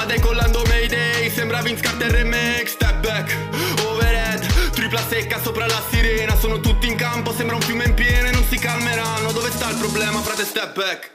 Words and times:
Sta 0.00 0.14
decollando 0.14 0.62
Mayday, 0.66 1.28
sembra 1.28 1.60
Vince 1.60 1.82
Carter 1.82 2.10
remake 2.10 2.66
Step 2.66 3.00
back, 3.02 3.36
overhead, 3.84 4.40
tripla 4.72 4.98
secca 4.98 5.38
sopra 5.38 5.66
la 5.66 5.78
sirena 5.90 6.34
Sono 6.36 6.58
tutti 6.58 6.88
in 6.88 6.96
campo, 6.96 7.32
sembra 7.32 7.54
un 7.54 7.60
fiume 7.60 7.84
in 7.84 7.92
piena 7.92 8.28
e 8.28 8.32
non 8.32 8.42
si 8.44 8.56
calmeranno 8.56 9.30
Dove 9.30 9.50
sta 9.50 9.68
il 9.68 9.76
problema, 9.76 10.20
frate, 10.20 10.44
step 10.44 10.74
back? 10.74 11.10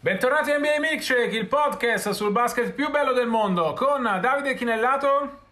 Bentornati 0.00 0.50
a 0.50 0.58
NBA 0.58 0.80
Milkshake, 0.80 1.36
il 1.36 1.46
podcast 1.46 2.10
sul 2.10 2.32
basket 2.32 2.72
più 2.72 2.90
bello 2.90 3.12
del 3.12 3.28
mondo 3.28 3.72
con 3.74 4.02
Davide 4.02 4.56
Chinellato 4.56 5.46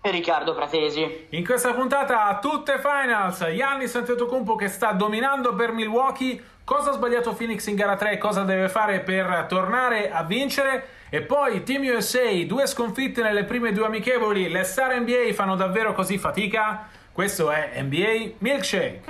e 0.00 0.10
Riccardo 0.10 0.54
Pratesi. 0.54 1.26
In 1.30 1.44
questa 1.44 1.74
puntata 1.74 2.38
tutte 2.40 2.78
finals, 2.78 3.44
Giannis 3.54 3.94
Antetokounmpo 3.94 4.56
che 4.56 4.68
sta 4.68 4.92
dominando 4.92 5.54
per 5.54 5.72
Milwaukee, 5.72 6.42
cosa 6.64 6.90
ha 6.90 6.94
sbagliato 6.94 7.34
Phoenix 7.34 7.66
in 7.66 7.74
gara 7.74 7.96
3 7.96 8.16
cosa 8.16 8.42
deve 8.42 8.70
fare 8.70 9.00
per 9.00 9.44
tornare 9.50 10.10
a 10.10 10.22
vincere 10.22 10.95
e 11.08 11.22
poi 11.22 11.62
Team 11.62 11.84
USA, 11.84 12.30
due 12.46 12.66
sconfitte 12.66 13.22
nelle 13.22 13.44
prime 13.44 13.72
due 13.72 13.86
amichevoli, 13.86 14.48
le 14.48 14.64
star 14.64 14.98
NBA 14.98 15.32
fanno 15.34 15.54
davvero 15.54 15.92
così 15.92 16.18
fatica? 16.18 16.88
Questo 17.12 17.50
è 17.50 17.80
NBA 17.80 18.32
Milkshake. 18.38 19.00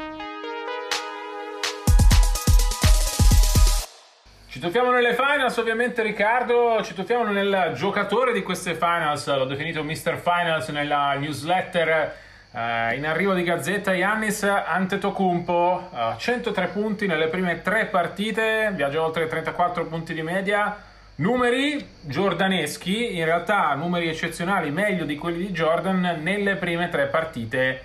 Ci 4.46 4.60
tuffiamo 4.60 4.90
nelle 4.90 5.14
finals, 5.14 5.56
ovviamente 5.56 6.02
Riccardo, 6.02 6.82
ci 6.82 6.94
tuffiamo 6.94 7.24
nel 7.30 7.72
giocatore 7.74 8.32
di 8.32 8.42
queste 8.42 8.74
finals, 8.74 9.26
l'ho 9.34 9.44
definito 9.44 9.82
Mr. 9.82 10.16
Finals 10.16 10.68
nella 10.68 11.14
newsletter 11.14 12.14
eh, 12.52 12.94
in 12.94 13.06
arrivo 13.06 13.34
di 13.34 13.42
Gazzetta, 13.42 13.94
Yannis 13.94 14.42
Antetokounmpo, 14.44 15.90
eh, 15.94 16.14
103 16.16 16.68
punti 16.68 17.06
nelle 17.06 17.28
prime 17.28 17.60
tre 17.60 17.86
partite, 17.86 18.70
viaggia 18.74 19.02
oltre 19.02 19.26
34 19.26 19.84
punti 19.86 20.14
di 20.14 20.22
media, 20.22 20.74
numeri 21.16 21.86
giordaneschi, 22.02 23.16
in 23.16 23.24
realtà 23.24 23.74
numeri 23.74 24.08
eccezionali, 24.08 24.70
meglio 24.70 25.04
di 25.04 25.16
quelli 25.16 25.46
di 25.46 25.52
Jordan 25.52 26.20
nelle 26.22 26.56
prime 26.56 26.88
tre 26.88 27.06
partite 27.06 27.84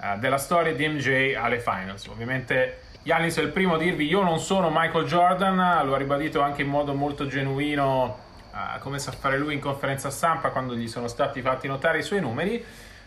eh, 0.00 0.16
della 0.18 0.38
storia 0.38 0.74
di 0.74 0.88
MJ 0.88 1.34
alle 1.36 1.60
finals. 1.60 2.06
Ovviamente 2.06 2.80
Giannis 3.04 3.36
è 3.38 3.42
il 3.42 3.48
primo 3.48 3.74
a 3.74 3.78
dirvi 3.78 4.06
io 4.06 4.22
non 4.22 4.38
sono 4.38 4.70
Michael 4.72 5.06
Jordan, 5.06 5.86
lo 5.86 5.94
ha 5.94 5.98
ribadito 5.98 6.40
anche 6.40 6.62
in 6.62 6.68
modo 6.68 6.94
molto 6.94 7.26
genuino, 7.26 8.18
uh, 8.52 8.78
come 8.80 8.98
sa 8.98 9.12
fare 9.12 9.38
lui 9.38 9.54
in 9.54 9.60
conferenza 9.60 10.10
stampa 10.10 10.50
quando 10.50 10.74
gli 10.74 10.88
sono 10.88 11.08
stati 11.08 11.40
fatti 11.40 11.68
notare 11.68 11.98
i 11.98 12.02
suoi 12.02 12.20
numeri. 12.20 12.64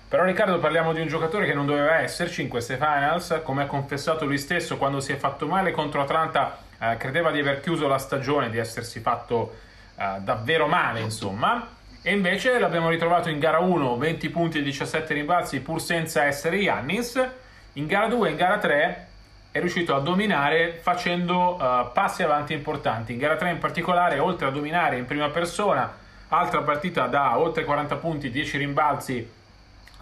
Però 0.08 0.24
Riccardo 0.24 0.60
parliamo 0.60 0.94
di 0.94 1.02
un 1.02 1.08
giocatore 1.08 1.46
che 1.46 1.54
non 1.54 1.66
doveva 1.66 2.00
esserci 2.00 2.42
in 2.42 2.48
queste 2.48 2.76
finals, 2.76 3.42
come 3.44 3.64
ha 3.64 3.66
confessato 3.66 4.26
lui 4.26 4.38
stesso 4.38 4.78
quando 4.78 5.00
si 5.00 5.12
è 5.12 5.16
fatto 5.16 5.48
male 5.48 5.72
contro 5.72 6.02
Atlanta, 6.02 6.60
uh, 6.78 6.98
credeva 6.98 7.32
di 7.32 7.40
aver 7.40 7.60
chiuso 7.60 7.88
la 7.88 7.98
stagione, 7.98 8.50
di 8.50 8.58
essersi 8.58 9.00
fatto 9.00 9.64
uh, 9.96 10.22
davvero 10.22 10.68
male 10.68 11.02
insomma. 11.02 11.68
E 12.02 12.12
invece 12.12 12.60
l'abbiamo 12.60 12.90
ritrovato 12.90 13.30
in 13.30 13.40
gara 13.40 13.60
1, 13.60 13.98
20 13.98 14.30
punti 14.30 14.60
e 14.60 14.62
17 14.62 15.14
rimbalzi 15.14 15.60
pur 15.62 15.82
senza 15.82 16.24
essere 16.24 16.62
Giannis. 16.62 17.30
In 17.74 17.88
gara 17.88 18.08
2 18.08 18.28
e 18.28 18.32
in 18.32 18.38
gara 18.38 18.58
3 18.58 19.08
è 19.52 19.60
riuscito 19.60 19.96
a 19.96 20.00
dominare 20.00 20.80
facendo 20.82 21.56
uh, 21.56 21.92
passi 21.94 22.24
avanti 22.24 22.54
importanti. 22.54 23.14
In 23.14 23.20
gara 23.20 23.38
3 23.38 23.52
in 23.52 23.58
particolare, 23.58 24.20
oltre 24.20 24.48
a 24.48 24.52
dominare 24.52 24.98
in 24.98 25.06
prima 25.06 25.30
persona, 25.30 25.92
altra 26.30 26.62
partita 26.62 27.08
da 27.08 27.38
oltre 27.38 27.64
40 27.64 27.96
punti, 27.96 28.30
10 28.30 28.58
rimbalzi 28.58 29.30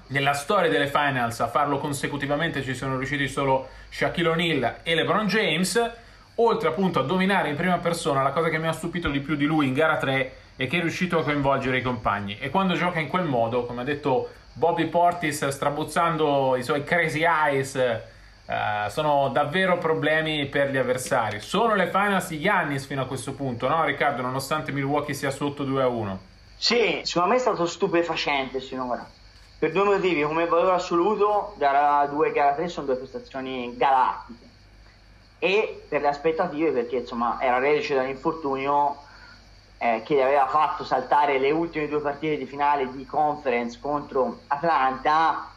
nella 0.07 0.33
storia 0.33 0.69
delle 0.69 0.87
finals, 0.87 1.39
a 1.39 1.47
farlo 1.47 1.77
consecutivamente 1.77 2.61
ci 2.61 2.75
sono 2.75 2.97
riusciti 2.97 3.27
solo 3.27 3.69
Shaquille 3.89 4.29
O'Neal 4.29 4.75
e 4.83 4.95
LeBron 4.95 5.27
James. 5.27 5.91
Oltre 6.35 6.69
appunto 6.69 6.99
a 6.99 7.03
dominare 7.03 7.49
in 7.49 7.55
prima 7.55 7.77
persona, 7.77 8.23
la 8.23 8.31
cosa 8.31 8.49
che 8.49 8.57
mi 8.57 8.67
ha 8.67 8.71
stupito 8.71 9.09
di 9.09 9.19
più 9.19 9.35
di 9.35 9.45
lui 9.45 9.67
in 9.67 9.73
gara 9.73 9.97
3 9.97 10.35
è 10.55 10.67
che 10.67 10.77
è 10.77 10.81
riuscito 10.81 11.19
a 11.19 11.23
coinvolgere 11.23 11.77
i 11.77 11.81
compagni. 11.81 12.37
E 12.39 12.49
quando 12.49 12.73
gioca 12.73 12.99
in 12.99 13.07
quel 13.07 13.25
modo, 13.25 13.65
come 13.65 13.81
ha 13.81 13.85
detto 13.85 14.29
Bobby 14.53 14.87
Portis, 14.87 15.47
strabuzzando 15.47 16.55
i 16.55 16.63
suoi 16.63 16.83
crazy 16.83 17.23
eyes 17.23 18.11
Uh, 18.45 18.89
sono 18.89 19.29
davvero 19.29 19.77
problemi 19.77 20.47
per 20.47 20.69
gli 20.69 20.75
avversari. 20.75 21.39
Sono 21.39 21.75
le 21.75 21.87
finals 21.87 22.27
di 22.27 22.41
Giannis 22.41 22.85
fino 22.85 23.01
a 23.01 23.05
questo 23.05 23.33
punto, 23.33 23.69
no 23.69 23.85
Riccardo? 23.85 24.21
Nonostante 24.21 24.73
Milwaukee 24.73 25.13
sia 25.13 25.31
sotto 25.31 25.63
2-1. 25.63 26.17
Sì, 26.57 26.99
secondo 27.03 27.29
me 27.29 27.35
è 27.37 27.39
stato 27.39 27.65
stupefacente 27.65 28.59
sinora. 28.59 29.09
Per 29.57 29.71
due 29.71 29.85
motivi, 29.85 30.23
come 30.23 30.45
valore 30.45 30.73
assoluto, 30.73 31.55
gara 31.57 32.05
2 32.05 32.27
e 32.27 32.31
gara 32.33 32.53
3 32.53 32.67
sono 32.67 32.87
due 32.87 32.95
prestazioni 32.97 33.73
galattiche. 33.77 34.45
E 35.43 35.83
per 35.89 35.99
le 35.99 36.07
aspettative, 36.07 36.71
perché 36.71 36.95
insomma 36.99 37.37
era 37.41 37.57
reduce 37.59 37.95
dall'infortunio 37.95 38.95
eh, 39.77 40.01
che 40.05 40.23
aveva 40.23 40.47
fatto 40.47 40.85
saltare 40.85 41.37
le 41.37 41.51
ultime 41.51 41.89
due 41.89 41.99
partite 41.99 42.37
di 42.37 42.45
finale 42.45 42.89
di 42.93 43.05
conference 43.05 43.77
contro 43.81 44.39
Atlanta 44.47 45.49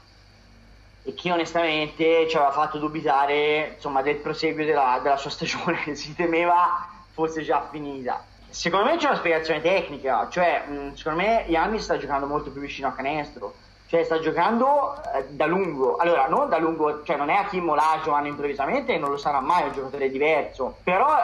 e 1.04 1.14
che 1.14 1.30
onestamente 1.30 2.26
ci 2.28 2.34
aveva 2.36 2.50
fatto 2.50 2.78
dubitare 2.78 3.74
insomma, 3.74 4.02
del 4.02 4.16
proseguio 4.16 4.66
della, 4.66 4.98
della 5.00 5.16
sua 5.16 5.30
stagione 5.30 5.78
che 5.84 5.94
si 5.94 6.16
temeva 6.16 6.88
fosse 7.12 7.42
già 7.42 7.68
finita. 7.70 8.24
Secondo 8.48 8.86
me 8.86 8.96
c'è 8.96 9.06
una 9.06 9.18
spiegazione 9.18 9.60
tecnica, 9.60 10.28
cioè 10.28 10.64
mh, 10.66 10.94
secondo 10.94 11.20
me 11.20 11.44
Yannis 11.46 11.84
sta 11.84 11.96
giocando 11.96 12.26
molto 12.26 12.50
più 12.50 12.60
vicino 12.60 12.88
a 12.88 12.92
canestro, 12.92 13.54
cioè 13.86 14.04
sta 14.04 14.18
giocando 14.18 15.00
eh, 15.14 15.26
da 15.28 15.46
lungo, 15.46 15.96
allora 15.96 16.26
non 16.26 16.48
da 16.48 16.58
lungo, 16.58 17.02
cioè 17.04 17.16
non 17.16 17.28
è 17.28 17.34
Hakim 17.34 17.68
Olajuwon 17.68 18.26
improvvisamente 18.26 18.98
non 18.98 19.10
lo 19.10 19.16
sarà 19.16 19.40
mai 19.40 19.64
un 19.64 19.72
giocatore 19.72 20.10
diverso, 20.10 20.76
però 20.82 21.16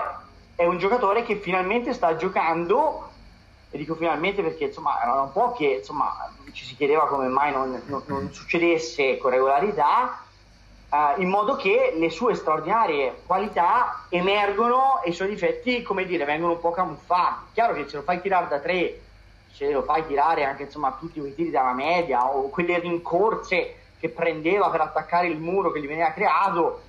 è 0.55 0.65
un 0.65 0.79
giocatore 0.79 1.25
che 1.25 1.37
finalmente 1.37 1.93
sta 1.93 2.15
giocando 2.17 3.11
e 3.71 3.79
dico 3.79 3.95
finalmente 3.95 4.43
perché 4.43 4.65
insomma 4.65 5.01
era 5.03 5.21
un 5.23 5.33
po' 5.33 5.53
che 5.53 5.79
insomma, 5.79 6.31
ci 6.53 6.65
si 6.65 6.77
chiedeva 6.77 7.07
come 7.07 7.27
mai 7.29 7.53
non, 7.53 7.83
non, 7.87 8.03
non 8.07 8.33
succedesse 8.33 9.17
con 9.17 9.31
regolarità 9.31 10.23
uh, 10.91 11.21
in 11.21 11.29
modo 11.29 11.57
che 11.57 11.95
le 11.97 12.11
sue 12.11 12.35
straordinarie 12.35 13.23
qualità 13.27 14.05
emergono 14.11 15.01
e 15.03 15.09
i 15.09 15.15
suoi 15.15 15.29
difetti 15.29 15.83
come 15.83 16.05
dire 16.05 16.27
vengono 16.27 16.53
un 16.53 16.61
po' 16.61 16.71
camuffati. 16.71 17.47
Chiaro 17.55 17.73
che 17.73 17.89
se 17.89 17.97
lo 17.97 18.03
fai 18.03 18.21
tirare 18.21 18.47
da 18.49 18.59
tre 18.61 19.01
se 19.53 19.71
lo 19.71 19.83
fai 19.83 20.07
tirare 20.07 20.45
anche 20.45 20.65
insomma 20.65 20.97
tutti 20.99 21.21
quei 21.21 21.35
tiri 21.35 21.51
dalla 21.51 21.73
media 21.73 22.27
o 22.27 22.49
quelle 22.49 22.79
rincorse 22.79 23.77
che 23.99 24.09
prendeva 24.09 24.71
per 24.71 24.81
attaccare 24.81 25.29
il 25.29 25.39
muro 25.39 25.71
che 25.71 25.81
gli 25.81 25.87
veniva 25.87 26.11
creato 26.13 26.81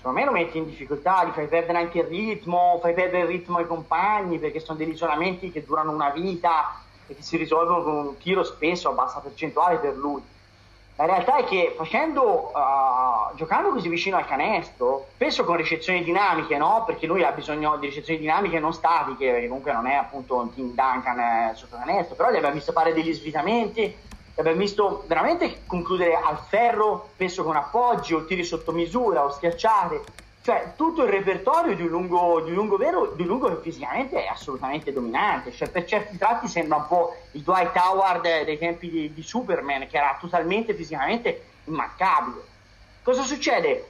secondo 0.00 0.18
me 0.18 0.24
lo 0.24 0.32
metti 0.32 0.56
in 0.56 0.64
difficoltà, 0.64 1.24
gli 1.24 1.32
fai 1.32 1.46
perdere 1.46 1.76
anche 1.76 1.98
il 1.98 2.06
ritmo, 2.06 2.78
fai 2.80 2.94
perdere 2.94 3.24
il 3.24 3.28
ritmo 3.28 3.58
ai 3.58 3.66
compagni 3.66 4.38
perché 4.38 4.58
sono 4.58 4.78
degli 4.78 4.92
isolamenti 4.92 5.52
che 5.52 5.62
durano 5.62 5.92
una 5.92 6.08
vita 6.08 6.80
e 7.06 7.14
che 7.14 7.22
si 7.22 7.36
risolvono 7.36 7.82
con 7.82 7.94
un 7.96 8.16
tiro 8.16 8.42
spesso 8.42 8.88
a 8.88 8.92
bassa 8.92 9.20
percentuale 9.20 9.76
per 9.76 9.94
lui. 9.96 10.22
La 10.96 11.04
realtà 11.04 11.36
è 11.36 11.44
che 11.44 11.74
facendo, 11.76 12.50
uh, 12.54 13.09
giocando 13.34 13.70
così 13.70 13.88
vicino 13.88 14.16
al 14.16 14.26
canestro, 14.26 15.08
spesso 15.14 15.44
con 15.44 15.56
ricezioni 15.56 16.02
dinamiche, 16.02 16.56
no? 16.56 16.84
Perché 16.86 17.06
lui 17.06 17.22
ha 17.22 17.32
bisogno 17.32 17.76
di 17.76 17.86
ricezioni 17.86 18.18
dinamiche 18.18 18.58
non 18.58 18.72
statiche, 18.72 19.30
perché 19.30 19.46
comunque 19.46 19.72
non 19.72 19.86
è 19.86 19.94
appunto 19.94 20.36
un 20.36 20.54
Team 20.54 20.74
Duncan 20.74 21.18
eh, 21.18 21.52
sotto 21.54 21.76
canestro, 21.76 22.14
però 22.14 22.30
gli 22.30 22.36
abbiamo 22.36 22.54
visto 22.54 22.72
fare 22.72 22.92
degli 22.92 23.12
svitamenti, 23.12 23.94
abbiamo 24.36 24.58
visto 24.58 25.04
veramente 25.06 25.62
concludere 25.66 26.14
al 26.14 26.38
ferro, 26.48 27.10
spesso 27.14 27.44
con 27.44 27.56
appoggi 27.56 28.14
o 28.14 28.24
tiri 28.24 28.44
sotto 28.44 28.72
misura 28.72 29.24
o 29.24 29.30
schiacciate, 29.30 30.02
cioè 30.42 30.72
tutto 30.74 31.04
il 31.04 31.10
repertorio 31.10 31.74
di 31.76 31.82
un 31.82 31.88
lungo, 31.88 32.40
di 32.40 32.50
un 32.50 32.56
lungo 32.56 32.76
vero, 32.76 33.12
di 33.14 33.22
un 33.22 33.28
lungo 33.28 33.48
che 33.48 33.62
fisicamente 33.62 34.24
è 34.24 34.26
assolutamente 34.26 34.92
dominante, 34.92 35.52
cioè 35.52 35.68
per 35.68 35.84
certi 35.84 36.16
tratti 36.16 36.48
sembra 36.48 36.78
un 36.78 36.86
po' 36.86 37.14
il 37.32 37.42
Dwight 37.42 37.76
Howard 37.76 38.22
dei 38.44 38.58
tempi 38.58 38.88
di, 38.88 39.12
di 39.12 39.22
Superman 39.22 39.86
che 39.86 39.98
era 39.98 40.16
totalmente 40.18 40.74
fisicamente 40.74 41.42
immancabile. 41.64 42.48
Cosa 43.02 43.22
succede? 43.22 43.86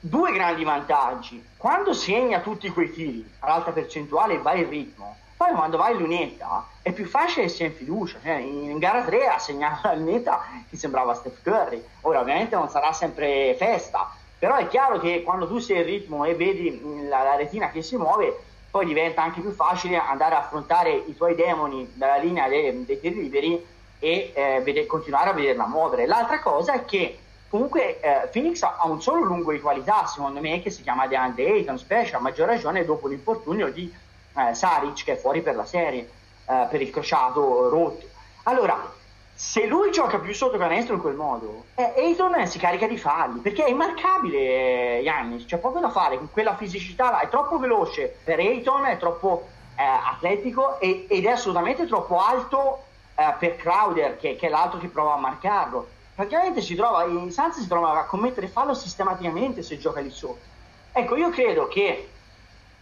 Due 0.00 0.32
grandi 0.32 0.64
vantaggi. 0.64 1.44
Quando 1.58 1.92
segna 1.92 2.40
tutti 2.40 2.70
quei 2.70 2.90
tiri 2.90 3.30
all'alta 3.40 3.72
percentuale 3.72 4.34
e 4.34 4.38
va 4.38 4.54
in 4.54 4.70
ritmo, 4.70 5.16
poi 5.36 5.52
quando 5.52 5.76
vai 5.76 5.92
in 5.92 5.98
lunetta 5.98 6.66
è 6.80 6.90
più 6.92 7.04
facile 7.04 7.44
essere 7.44 7.66
in 7.66 7.74
fiducia. 7.74 8.18
Cioè, 8.22 8.36
in 8.36 8.78
gara 8.78 9.02
3 9.02 9.26
ha 9.26 9.38
segnato 9.38 9.88
la 9.88 9.94
lunetta 9.94 10.42
che 10.68 10.78
sembrava 10.78 11.12
Steph 11.12 11.42
Curry. 11.42 11.84
Ora 12.02 12.20
ovviamente 12.20 12.56
non 12.56 12.70
sarà 12.70 12.94
sempre 12.94 13.54
festa, 13.58 14.10
però 14.38 14.54
è 14.54 14.66
chiaro 14.68 14.98
che 14.98 15.22
quando 15.22 15.46
tu 15.46 15.58
sei 15.58 15.80
in 15.80 15.84
ritmo 15.84 16.24
e 16.24 16.34
vedi 16.34 17.06
la, 17.06 17.22
la 17.22 17.36
retina 17.36 17.68
che 17.68 17.82
si 17.82 17.98
muove, 17.98 18.34
poi 18.70 18.86
diventa 18.86 19.22
anche 19.22 19.42
più 19.42 19.52
facile 19.52 19.98
andare 19.98 20.36
a 20.36 20.38
affrontare 20.38 20.90
i 20.90 21.14
tuoi 21.14 21.34
demoni 21.34 21.92
dalla 21.92 22.16
linea 22.16 22.48
dei, 22.48 22.82
dei 22.86 22.98
tiri 22.98 23.14
liberi 23.14 23.62
e 23.98 24.32
eh, 24.34 24.60
vede, 24.62 24.86
continuare 24.86 25.30
a 25.30 25.32
vederla 25.34 25.66
muovere. 25.66 26.06
L'altra 26.06 26.40
cosa 26.40 26.72
è 26.72 26.84
che 26.86 27.18
comunque 27.54 28.00
eh, 28.00 28.26
Phoenix 28.32 28.62
ha 28.62 28.80
un 28.82 29.00
solo 29.00 29.22
lungo 29.22 29.52
di 29.52 29.60
qualità, 29.60 30.06
secondo 30.06 30.40
me, 30.40 30.60
che 30.60 30.70
si 30.70 30.82
chiama 30.82 31.06
DeAndre 31.06 31.52
Ayton, 31.52 31.78
specie 31.78 32.16
a 32.16 32.18
maggior 32.18 32.48
ragione 32.48 32.84
dopo 32.84 33.06
l'infortunio 33.06 33.70
di 33.70 33.94
eh, 34.34 34.54
Saric 34.56 35.04
che 35.04 35.12
è 35.12 35.16
fuori 35.16 35.40
per 35.40 35.54
la 35.54 35.64
serie, 35.64 36.10
eh, 36.46 36.66
per 36.68 36.82
il 36.82 36.90
crociato 36.90 37.68
rotto. 37.68 38.06
Allora, 38.42 38.92
se 39.32 39.66
lui 39.66 39.92
gioca 39.92 40.18
più 40.18 40.34
sotto 40.34 40.58
canestro 40.58 40.96
in 40.96 41.00
quel 41.00 41.14
modo, 41.14 41.66
eh, 41.76 41.92
Ayton 41.96 42.44
si 42.48 42.58
carica 42.58 42.88
di 42.88 42.98
falli 42.98 43.38
perché 43.38 43.64
è 43.64 43.70
immarcabile 43.70 44.98
Yannis, 44.98 45.44
c'è 45.44 45.58
poco 45.58 45.78
da 45.78 45.90
fare 45.90 46.16
con 46.16 46.28
quella 46.32 46.56
fisicità 46.56 47.10
là, 47.12 47.20
è 47.20 47.28
troppo 47.28 47.58
veloce 47.58 48.16
per 48.24 48.40
Ayton, 48.40 48.86
è 48.86 48.98
troppo 48.98 49.46
eh, 49.76 49.82
atletico 49.84 50.80
e, 50.80 51.06
ed 51.08 51.24
è 51.24 51.30
assolutamente 51.30 51.86
troppo 51.86 52.20
alto 52.20 52.82
eh, 53.14 53.32
per 53.38 53.54
Crowder 53.54 54.18
che, 54.18 54.34
che, 54.34 54.48
è 54.48 54.50
l'altro 54.50 54.80
che 54.80 54.88
prova 54.88 55.14
a 55.14 55.18
marcarlo. 55.18 55.92
Praticamente 56.14 56.60
si 56.60 56.74
trova, 56.74 57.04
in 57.04 57.32
Sans 57.32 57.58
si 57.58 57.66
trova 57.66 57.98
a 57.98 58.04
commettere 58.04 58.48
fallo 58.48 58.74
sistematicamente 58.74 59.62
se 59.62 59.78
gioca 59.78 60.00
lì 60.00 60.10
sotto. 60.10 60.52
Ecco, 60.92 61.16
io 61.16 61.30
credo 61.30 61.66
che 61.66 62.08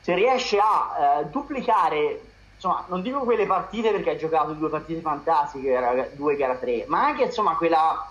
se 0.00 0.14
riesce 0.14 0.58
a 0.58 1.20
eh, 1.20 1.26
duplicare 1.26 2.20
insomma, 2.62 2.84
non 2.88 3.02
dico 3.02 3.20
quelle 3.20 3.46
partite 3.46 3.90
perché 3.90 4.10
ha 4.10 4.16
giocato 4.16 4.52
due 4.52 4.68
partite 4.68 5.00
fantastiche, 5.00 6.12
due 6.14 6.36
gara 6.36 6.54
tre, 6.54 6.84
ma 6.86 7.04
anche 7.06 7.24
insomma 7.24 7.56
quella, 7.56 8.08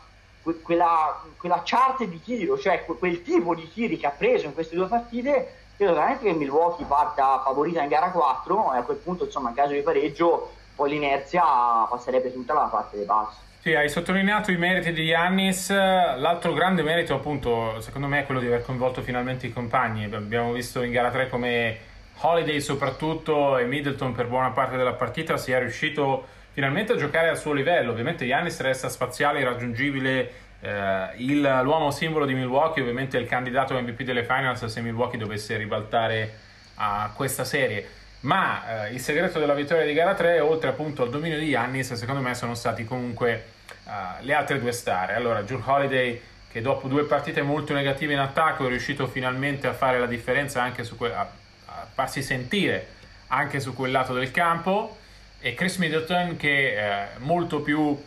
quella, 0.62 1.22
quella 1.38 1.62
chart 1.64 2.04
di 2.04 2.22
tiro, 2.22 2.58
cioè 2.58 2.84
quel 2.84 3.22
tipo 3.22 3.56
di 3.56 3.72
tiri 3.72 3.98
che 3.98 4.08
ha 4.08 4.12
preso 4.12 4.48
in 4.48 4.54
queste 4.54 4.76
due 4.76 4.88
partite, 4.88 5.56
credo 5.78 5.94
veramente 5.94 6.26
che 6.26 6.34
Milwaukee 6.34 6.86
parta 6.86 7.42
favorita 7.44 7.82
in 7.82 7.88
gara 7.88 8.12
4 8.12 8.74
e 8.74 8.78
a 8.78 8.84
quel 8.84 8.98
punto, 8.98 9.24
insomma, 9.24 9.50
in 9.50 9.56
caso 9.56 9.72
di 9.72 9.82
pareggio, 9.82 10.52
poi 10.76 10.90
l'inerzia 10.90 11.44
passerebbe 11.90 12.34
tutta 12.34 12.54
la 12.54 12.66
parte 12.66 12.98
dei 12.98 13.06
passi. 13.06 13.38
Sì, 13.62 13.76
hai 13.76 13.90
sottolineato 13.90 14.50
i 14.50 14.58
meriti 14.58 14.92
di 14.92 15.04
Yannis, 15.04 15.70
l'altro 15.70 16.52
grande 16.52 16.82
merito 16.82 17.14
appunto 17.14 17.80
secondo 17.80 18.08
me 18.08 18.22
è 18.22 18.26
quello 18.26 18.40
di 18.40 18.48
aver 18.48 18.64
coinvolto 18.64 19.04
finalmente 19.04 19.46
i 19.46 19.54
compagni, 19.54 20.06
abbiamo 20.06 20.52
visto 20.52 20.82
in 20.82 20.92
gara 20.92 21.12
3 21.12 21.30
come 21.30 21.78
Holiday 22.22 22.60
soprattutto 22.60 23.60
e 23.60 23.66
Middleton 23.66 24.14
per 24.14 24.26
buona 24.26 24.50
parte 24.50 24.78
della 24.78 24.94
partita 24.94 25.38
sia 25.38 25.60
riuscito 25.60 26.26
finalmente 26.54 26.94
a 26.94 26.96
giocare 26.96 27.30
al 27.30 27.38
suo 27.38 27.54
livello. 27.54 27.92
Ovviamente 27.92 28.26
Giannis 28.26 28.60
resta 28.62 28.90
spaziale, 28.90 29.42
irraggiungibile, 29.42 30.32
eh, 30.60 31.10
il, 31.18 31.60
l'uomo 31.62 31.92
simbolo 31.92 32.26
di 32.26 32.34
Milwaukee, 32.34 32.82
ovviamente 32.82 33.20
è 33.20 33.22
il 33.22 33.28
candidato 33.28 33.80
MVP 33.80 34.02
delle 34.02 34.24
finals 34.24 34.66
se 34.66 34.82
Milwaukee 34.82 35.20
dovesse 35.20 35.56
ribaltare 35.58 36.34
a 36.78 37.14
questa 37.16 37.44
serie. 37.44 37.88
Ma 38.22 38.86
eh, 38.86 38.94
il 38.94 39.00
segreto 39.00 39.40
della 39.40 39.54
vittoria 39.54 39.86
di 39.86 39.94
gara 39.94 40.14
3, 40.14 40.40
oltre 40.40 40.70
appunto 40.70 41.04
al 41.04 41.10
dominio 41.10 41.40
di 41.40 41.50
Giannis, 41.50 41.94
secondo 41.94 42.22
me 42.22 42.36
sono 42.36 42.54
stati 42.54 42.86
comunque 42.86 43.46
eh, 43.86 44.24
le 44.24 44.34
altre 44.34 44.60
due 44.60 44.72
star. 44.72 45.12
Allora, 45.12 45.42
Drew 45.42 45.62
Holiday 45.64 46.22
che 46.52 46.62
dopo 46.62 46.88
due 46.90 47.06
partite 47.06 47.42
molto 47.42 47.74
negative 47.74 48.12
in 48.12 48.20
attacco 48.20 48.66
è 48.66 48.70
riuscito 48.70 49.08
finalmente 49.08 49.68
a 49.68 49.74
fare 49.74 50.00
la 50.00 50.06
differenza 50.06 50.62
anche 50.62 50.84
su 50.84 50.98
que- 50.98 51.14
farsi 51.94 52.22
sentire 52.22 52.88
anche 53.28 53.62
su 53.62 53.74
quel 53.74 53.92
lato 53.92 54.14
del 54.14 54.32
campo 54.32 54.98
e 55.40 55.54
Chris 55.54 55.78
Middleton 55.78 56.36
che 56.36 56.76
è 56.76 57.08
molto 57.20 57.62
più 57.62 57.98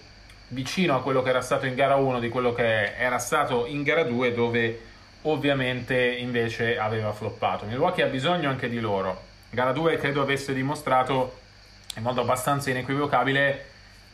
vicino 0.49 0.95
a 0.95 1.03
quello 1.03 1.23
che 1.23 1.31
era 1.31 1.41
stato 1.41 1.65
in 1.65 1.75
gara 1.75 1.97
1 1.97 2.21
di 2.21 2.29
quello 2.29 2.53
che 2.53 2.95
era 2.97 3.19
stato 3.19 3.65
in 3.67 3.83
gara 3.83 4.05
2 4.05 4.35
dove 4.35 4.81
ovviamente 5.23 5.97
invece 5.97 6.77
aveva 6.79 7.13
floppato. 7.13 7.65
Milwaukee 7.65 8.05
ha 8.05 8.09
bisogno 8.09 8.51
anche 8.51 8.69
di 8.69 8.79
loro. 8.79 9.33
Gara 9.55 9.73
2 9.73 9.97
credo 9.99 10.21
avesse 10.21 10.53
dimostrato 10.53 11.41
in 11.97 12.03
modo 12.03 12.21
abbastanza 12.21 12.71
inequivocabile 12.71 13.67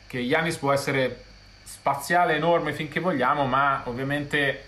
che 0.07 0.19
Yanis 0.19 0.57
può 0.57 0.73
essere 0.73 1.25
spaziale 1.65 2.37
enorme 2.37 2.73
finché 2.73 3.01
vogliamo, 3.01 3.47
ma 3.47 3.83
ovviamente 3.87 4.39
eh, 4.39 4.65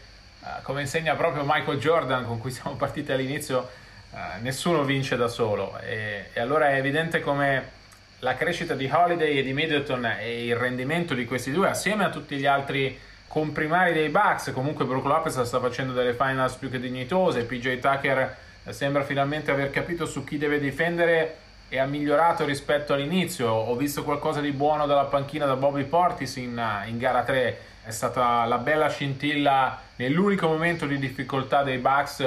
come 0.63 0.81
insegna 0.81 1.15
proprio 1.15 1.43
Michael 1.47 1.79
Jordan 1.79 2.25
con 2.25 2.39
cui 2.39 2.51
siamo 2.51 2.75
partiti 2.77 3.13
all'inizio 3.13 3.81
Uh, 4.13 4.43
nessuno 4.43 4.85
vince 4.85 5.17
da 5.17 5.27
solo. 5.27 5.79
E, 5.81 6.27
e, 6.35 6.39
allora 6.39 6.69
è 6.69 6.77
evidente 6.77 7.21
come 7.21 7.71
la 8.19 8.35
crescita 8.35 8.75
di 8.75 8.87
Holiday 8.93 9.39
e 9.39 9.43
di 9.43 9.55
Middleton 9.55 10.05
e 10.05 10.45
il 10.45 10.55
rendimento 10.55 11.15
di 11.15 11.25
questi 11.25 11.51
due 11.51 11.71
assieme 11.71 12.05
a 12.05 12.11
tutti 12.11 12.37
gli 12.37 12.45
altri 12.45 12.99
comprimari 13.27 13.95
dei 13.95 14.11
Bucks 14.11 14.53
comunque 14.53 14.85
Brook 14.85 15.07
Lopez 15.07 15.41
sta 15.41 15.59
facendo 15.59 15.95
delle 15.95 16.13
finals 16.13 16.57
più 16.57 16.71
che 16.71 16.79
dignitose 16.79 17.45
PJ 17.45 17.79
Tucker 17.79 18.19
eh, 18.19 18.35
sembra 18.71 19.03
finalmente 19.05 19.51
aver 19.51 19.71
capito 19.71 20.07
su 20.07 20.25
chi 20.25 20.39
deve 20.39 20.61
difendere 20.61 21.37
e 21.69 21.79
ha 21.79 21.87
migliorato 21.87 22.45
rispetto 22.45 22.93
all'inizio 22.93 23.49
ho 23.49 23.75
visto 23.77 24.05
qualcosa 24.05 24.41
di 24.41 24.53
buono 24.53 24.87
dalla 24.87 25.05
panchina 25.05 25.47
da 25.47 25.57
Bobby 25.57 25.85
Portis 25.85 26.37
in, 26.37 26.63
in 26.87 26.99
gara 26.99 27.23
3 27.23 27.59
è 27.85 27.91
stata 27.91 28.45
la 28.45 28.59
bella 28.59 28.89
scintilla 28.89 29.81
nell'unico 29.97 30.47
momento 30.47 30.87
di 30.87 30.99
difficoltà 30.99 31.65
dei 31.65 31.79
Bucks 31.79 32.25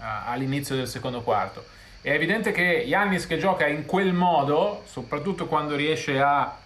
all'inizio 0.00 0.74
del 0.74 0.88
secondo 0.88 1.22
quarto. 1.22 1.64
È 2.00 2.10
evidente 2.10 2.50
che 2.50 2.62
Yannis 2.62 3.26
che 3.26 3.38
gioca 3.38 3.66
in 3.66 3.86
quel 3.86 4.12
modo, 4.12 4.82
soprattutto 4.86 5.46
quando 5.46 5.76
riesce 5.76 6.20
a 6.20 6.56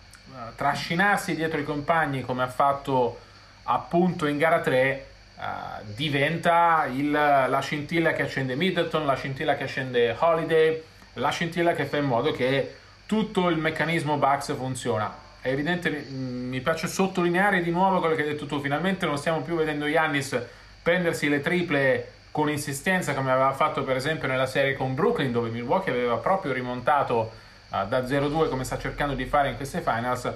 trascinarsi 0.57 1.35
dietro 1.35 1.61
i 1.61 1.65
compagni 1.65 2.23
come 2.23 2.43
ha 2.43 2.49
fatto 2.49 3.19
appunto 3.65 4.27
in 4.27 4.39
gara 4.39 4.61
3, 4.61 5.07
Uh, 5.43 5.83
diventa 5.97 6.87
il, 6.87 7.11
la 7.11 7.61
scintilla 7.61 8.13
che 8.13 8.23
accende 8.23 8.55
Middleton, 8.55 9.05
la 9.05 9.17
scintilla 9.17 9.57
che 9.57 9.65
accende 9.65 10.15
Holiday, 10.17 10.81
la 11.15 11.31
scintilla 11.31 11.73
che 11.73 11.85
fa 11.85 11.97
in 11.97 12.05
modo 12.05 12.31
che 12.31 12.77
tutto 13.07 13.49
il 13.49 13.57
meccanismo 13.57 14.19
Bucks 14.19 14.55
funziona. 14.55 15.13
È 15.41 15.49
evidente, 15.49 15.91
mi 15.91 16.61
piace 16.61 16.87
sottolineare 16.87 17.61
di 17.61 17.73
nuovo 17.73 17.99
quello 17.99 18.15
che 18.15 18.23
hai 18.23 18.29
detto 18.29 18.47
tu, 18.47 18.61
finalmente 18.61 19.05
non 19.05 19.19
stiamo 19.19 19.41
più 19.41 19.57
vedendo 19.57 19.89
Yannis 19.89 20.41
prendersi 20.81 21.29
le 21.29 21.41
triple 21.41 22.13
con 22.31 22.49
insistenza 22.49 23.13
come 23.13 23.33
aveva 23.33 23.53
fatto 23.53 23.83
per 23.83 23.97
esempio 23.97 24.29
nella 24.29 24.47
serie 24.47 24.75
con 24.75 24.95
Brooklyn 24.95 25.33
dove 25.33 25.51
Milwaukee 25.51 25.93
aveva 25.93 26.17
proprio 26.17 26.53
rimontato 26.53 27.33
uh, 27.69 27.87
da 27.87 28.01
0-2 28.01 28.49
come 28.49 28.65
sta 28.65 28.79
cercando 28.79 29.15
di 29.15 29.27
fare 29.27 29.51
in 29.51 29.57
queste 29.57 29.81
finals 29.81 30.33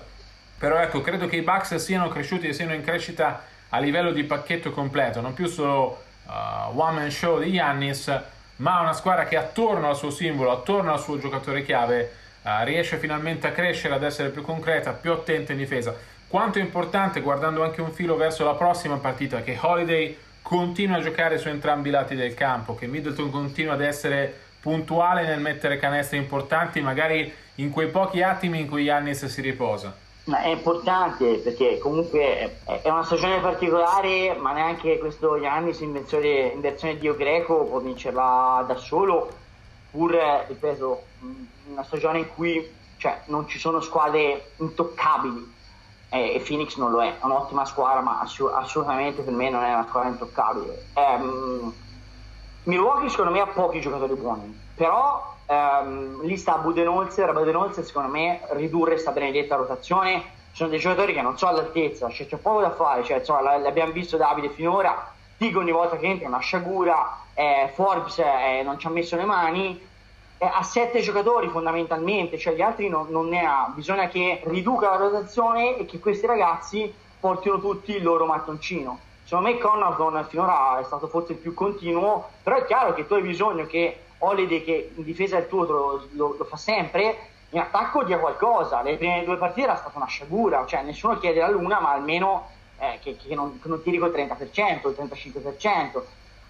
però 0.58 0.78
ecco 0.78 1.00
credo 1.00 1.26
che 1.26 1.36
i 1.36 1.42
Bucks 1.42 1.76
siano 1.76 2.08
cresciuti 2.08 2.48
e 2.48 2.52
siano 2.52 2.74
in 2.74 2.82
crescita 2.82 3.42
a 3.70 3.78
livello 3.78 4.12
di 4.12 4.24
pacchetto 4.24 4.70
completo 4.70 5.20
non 5.20 5.34
più 5.34 5.46
solo 5.46 6.02
uh, 6.26 6.78
one 6.78 7.00
man 7.00 7.10
show 7.10 7.38
di 7.38 7.50
Yannis 7.50 8.20
ma 8.56 8.80
una 8.80 8.92
squadra 8.92 9.24
che 9.24 9.36
attorno 9.36 9.88
al 9.88 9.96
suo 9.96 10.10
simbolo 10.10 10.50
attorno 10.50 10.92
al 10.92 11.00
suo 11.00 11.18
giocatore 11.18 11.64
chiave 11.64 12.12
uh, 12.42 12.48
riesce 12.64 12.96
finalmente 12.96 13.46
a 13.46 13.52
crescere 13.52 13.94
ad 13.94 14.02
essere 14.02 14.30
più 14.30 14.42
concreta 14.42 14.92
più 14.92 15.12
attenta 15.12 15.52
in 15.52 15.58
difesa 15.58 15.94
quanto 16.28 16.58
è 16.58 16.62
importante 16.62 17.20
guardando 17.20 17.62
anche 17.62 17.80
un 17.80 17.92
filo 17.92 18.16
verso 18.16 18.44
la 18.44 18.54
prossima 18.54 18.96
partita 18.96 19.42
che 19.42 19.58
Holiday 19.60 20.16
continua 20.46 20.98
a 20.98 21.00
giocare 21.00 21.38
su 21.38 21.48
entrambi 21.48 21.88
i 21.88 21.90
lati 21.90 22.14
del 22.14 22.34
campo, 22.34 22.76
che 22.76 22.86
Middleton 22.86 23.32
continua 23.32 23.72
ad 23.72 23.80
essere 23.80 24.32
puntuale 24.60 25.26
nel 25.26 25.40
mettere 25.40 25.76
canestri 25.76 26.18
importanti, 26.18 26.80
magari 26.80 27.32
in 27.56 27.70
quei 27.70 27.88
pochi 27.88 28.22
attimi 28.22 28.60
in 28.60 28.68
cui 28.68 28.84
Yannis 28.84 29.24
si 29.24 29.40
riposa. 29.40 29.92
È 30.28 30.48
importante 30.48 31.36
perché 31.36 31.78
comunque 31.78 32.58
è 32.64 32.88
una 32.88 33.04
stagione 33.04 33.40
particolare, 33.40 34.34
ma 34.34 34.52
neanche 34.52 34.98
questo 34.98 35.36
Yannis 35.36 35.78
in 35.80 35.92
versione, 35.92 36.48
in 36.52 36.60
versione 36.60 36.98
Dio 36.98 37.14
greco 37.14 37.64
può 37.64 37.78
vincerla 37.78 38.64
da 38.66 38.74
solo, 38.76 39.30
pur, 39.88 40.10
ripeto, 40.48 41.04
una 41.68 41.84
stagione 41.84 42.18
in 42.18 42.28
cui 42.34 42.74
cioè, 42.96 43.22
non 43.26 43.46
ci 43.46 43.60
sono 43.60 43.80
squadre 43.80 44.50
intoccabili 44.56 45.54
eh, 46.08 46.34
e 46.34 46.40
Phoenix 46.40 46.76
non 46.76 46.90
lo 46.90 47.02
è, 47.02 47.18
è 47.20 47.24
un'ottima 47.24 47.64
squadra 47.64 48.00
ma 48.00 48.18
assu- 48.18 48.50
assolutamente 48.52 49.22
per 49.22 49.32
me 49.32 49.48
non 49.48 49.62
è 49.62 49.72
una 49.72 49.86
squadra 49.86 50.10
intoccabile. 50.10 50.86
Um, 50.94 51.72
Milwaukee 52.64 53.10
secondo 53.10 53.30
me 53.30 53.40
ha 53.42 53.46
pochi 53.46 53.80
giocatori 53.80 54.14
buoni, 54.14 54.60
però 54.74 55.35
um, 55.46 56.22
lì 56.22 56.36
sta 56.36 56.58
Budenholzer, 56.58 57.32
Budenholzer 57.32 57.84
secondo 57.84 58.10
me 58.10 58.40
ridurre 58.50 58.92
questa 58.92 59.12
benedetta 59.12 59.56
rotazione, 59.56 60.22
ci 60.50 60.62
sono 60.62 60.70
dei 60.70 60.78
giocatori 60.78 61.12
che 61.12 61.22
non 61.22 61.36
sono 61.38 61.52
all'altezza, 61.52 62.08
cioè, 62.10 62.26
c'è 62.26 62.36
poco 62.36 62.60
da 62.60 62.70
fare, 62.70 63.04
cioè, 63.04 63.18
insomma, 63.18 63.56
l'abbiamo 63.58 63.92
visto 63.92 64.16
Davide 64.16 64.50
finora, 64.50 65.12
dico 65.36 65.58
ogni 65.58 65.72
volta 65.72 65.96
che 65.96 66.06
entra 66.06 66.26
è 66.26 66.28
una 66.28 66.38
sciagura, 66.38 67.20
eh, 67.34 67.70
Forbes 67.74 68.18
eh, 68.18 68.62
non 68.64 68.78
ci 68.78 68.86
ha 68.86 68.90
messo 68.90 69.16
le 69.16 69.24
mani, 69.24 69.80
ha 70.38 70.62
sette 70.62 71.00
giocatori 71.00 71.48
fondamentalmente, 71.48 72.38
cioè 72.38 72.54
gli 72.54 72.60
altri 72.60 72.88
non, 72.88 73.06
non, 73.08 73.28
ne 73.28 73.44
ha, 73.44 73.72
bisogna 73.74 74.08
che 74.08 74.42
riduca 74.44 74.90
la 74.90 74.96
rotazione 74.96 75.78
e 75.78 75.86
che 75.86 75.98
questi 75.98 76.26
ragazzi 76.26 76.92
portino 77.18 77.58
tutti 77.58 77.92
il 77.96 78.02
loro 78.02 78.26
mattoncino. 78.26 78.98
Secondo 79.24 79.50
me 79.50 79.58
Connaughton 79.58 80.24
finora 80.28 80.78
è 80.78 80.84
stato 80.84 81.08
forse 81.08 81.32
il 81.32 81.38
più 81.38 81.54
continuo, 81.54 82.28
però 82.42 82.56
è 82.56 82.64
chiaro 82.66 82.94
che 82.94 83.06
tu 83.06 83.14
hai 83.14 83.22
bisogno 83.22 83.66
che 83.66 83.98
Holiday 84.18 84.64
che 84.64 84.92
in 84.94 85.04
difesa 85.04 85.36
del 85.36 85.48
tuo 85.48 85.64
lo, 85.64 86.06
lo, 86.12 86.34
lo 86.38 86.44
fa 86.44 86.56
sempre, 86.56 87.16
in 87.50 87.58
attacco 87.60 88.04
dia 88.04 88.18
qualcosa. 88.18 88.82
Le 88.82 88.96
prime 88.96 89.24
due 89.24 89.36
partite 89.36 89.66
era 89.66 89.76
stata 89.76 89.96
una 89.96 90.06
sciagura, 90.06 90.64
cioè 90.66 90.82
nessuno 90.82 91.18
chiede 91.18 91.40
la 91.40 91.50
luna, 91.50 91.80
ma 91.80 91.92
almeno 91.92 92.48
eh, 92.78 92.98
che, 93.02 93.16
che, 93.16 93.34
non, 93.34 93.60
che 93.60 93.68
non 93.68 93.82
tiri 93.82 93.98
col 93.98 94.10
30%, 94.10 94.88
il 94.88 94.96
35%. 94.98 96.02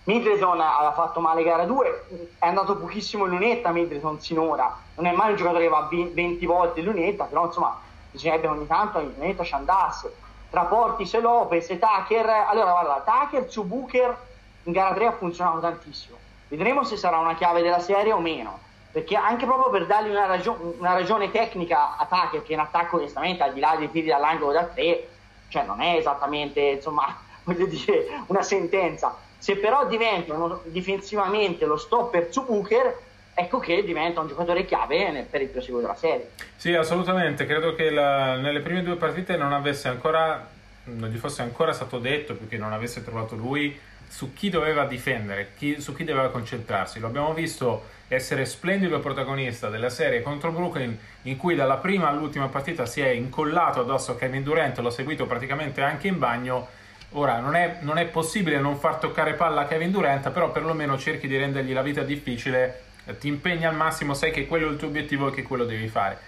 Middleton 0.04 0.61
aveva 0.61 0.92
fatto 0.92 1.18
male 1.18 1.42
gara 1.42 1.64
2, 1.64 2.06
è 2.38 2.46
andato 2.46 2.76
pochissimo 2.76 3.25
in 3.25 3.30
lunetta 3.32 3.73
Middleton 3.73 4.20
sinora, 4.20 4.78
non 4.94 5.06
è 5.06 5.12
mai 5.12 5.30
un 5.30 5.37
giocatore 5.37 5.64
che 5.64 5.68
va 5.68 5.88
20 5.90 6.46
volte 6.46 6.78
in 6.78 6.87
lunetta, 6.87 7.25
però 7.25 7.46
insomma 7.46 7.80
bisognerebbe 8.12 8.46
ogni 8.46 8.68
tanto 8.68 9.00
il 9.00 9.14
netto 9.16 9.44
ci 9.44 9.54
andasse. 9.54 10.14
Tra 10.49 10.62
Portis 10.66 11.12
e 11.14 11.20
Lopez 11.20 11.68
e 11.70 11.78
Tucker, 11.80 12.25
allora 12.25 12.70
guarda, 12.70 13.02
Tucker 13.04 13.50
su 13.50 13.64
Booker 13.64 14.16
in 14.62 14.73
gara 14.73 14.94
3 14.94 15.06
ha 15.06 15.12
funzionato 15.12 15.58
tantissimo. 15.58 16.16
Vedremo 16.48 16.84
se 16.84 16.96
sarà 16.96 17.18
una 17.18 17.34
chiave 17.34 17.62
della 17.62 17.80
serie 17.80 18.12
o 18.12 18.20
meno 18.20 18.64
perché 18.96 19.14
anche 19.14 19.44
proprio 19.44 19.68
per 19.70 19.84
dargli 19.84 20.08
una, 20.08 20.24
ragio- 20.24 20.74
una 20.78 20.94
ragione 20.94 21.30
tecnica 21.30 21.98
a 21.98 22.06
Tucker 22.06 22.42
che 22.42 22.54
in 22.54 22.60
attacco 22.60 22.96
onestamente 22.96 23.42
al 23.42 23.52
di 23.52 23.60
là 23.60 23.76
dei 23.76 23.90
tiri 23.90 24.06
dall'angolo 24.06 24.52
da 24.52 24.64
tre 24.64 25.08
cioè 25.48 25.64
non 25.64 25.82
è 25.82 25.96
esattamente 25.96 26.60
insomma 26.60 27.14
voglio 27.44 27.66
dire 27.66 28.06
una 28.26 28.42
sentenza. 28.42 29.14
Se 29.38 29.56
però 29.56 29.86
diventa 29.86 30.32
uno, 30.32 30.62
difensivamente 30.64 31.66
lo 31.66 31.76
stopper 31.76 32.32
su 32.32 32.44
Booker 32.46 32.98
ecco 33.34 33.58
che 33.58 33.84
diventa 33.84 34.20
un 34.20 34.28
giocatore 34.28 34.64
chiave 34.64 35.26
per 35.28 35.42
il 35.42 35.48
proseguo 35.48 35.80
della 35.80 35.94
serie. 35.94 36.30
Sì 36.56 36.72
assolutamente. 36.72 37.44
Credo 37.44 37.74
che 37.74 37.90
la, 37.90 38.36
nelle 38.36 38.60
prime 38.60 38.82
due 38.82 38.96
partite 38.96 39.36
non 39.36 39.52
avesse 39.52 39.88
ancora 39.88 40.54
non 40.84 41.10
gli 41.10 41.18
fosse 41.18 41.42
ancora 41.42 41.72
stato 41.72 41.98
detto 41.98 42.34
più 42.34 42.48
che 42.48 42.56
non 42.56 42.72
avesse 42.72 43.04
trovato 43.04 43.34
lui 43.34 43.78
su 44.08 44.32
chi 44.32 44.50
doveva 44.50 44.84
difendere 44.84 45.50
chi, 45.56 45.80
su 45.80 45.94
chi 45.94 46.04
doveva 46.04 46.30
concentrarsi 46.30 46.98
lo 47.00 47.06
abbiamo 47.06 47.34
visto 47.34 47.94
essere 48.08 48.44
splendido 48.44 49.00
protagonista 49.00 49.68
della 49.68 49.88
serie 49.88 50.22
contro 50.22 50.52
Brooklyn 50.52 50.96
in 51.22 51.36
cui 51.36 51.56
dalla 51.56 51.76
prima 51.76 52.08
all'ultima 52.08 52.46
partita 52.46 52.86
si 52.86 53.00
è 53.00 53.08
incollato 53.08 53.80
addosso 53.80 54.12
a 54.12 54.16
Kevin 54.16 54.44
Durant, 54.44 54.78
l'ho 54.78 54.90
seguito 54.90 55.26
praticamente 55.26 55.82
anche 55.82 56.06
in 56.06 56.18
bagno. 56.18 56.68
Ora 57.10 57.38
non 57.40 57.56
è, 57.56 57.78
non 57.80 57.98
è 57.98 58.06
possibile 58.06 58.58
non 58.58 58.78
far 58.78 58.96
toccare 58.96 59.34
palla 59.34 59.62
a 59.62 59.66
Kevin 59.66 59.90
Durant, 59.90 60.30
però 60.30 60.50
perlomeno 60.52 60.98
cerchi 60.98 61.26
di 61.26 61.36
rendergli 61.36 61.72
la 61.72 61.82
vita 61.82 62.02
difficile, 62.02 62.82
ti 63.18 63.28
impegni 63.28 63.64
al 63.64 63.75
massimo, 63.75 64.14
sai 64.14 64.30
che 64.30 64.46
quello 64.46 64.68
è 64.68 64.70
il 64.70 64.76
tuo 64.76 64.88
obiettivo 64.88 65.28
e 65.28 65.32
che 65.32 65.42
quello 65.42 65.64
devi 65.64 65.88
fare. 65.88 66.18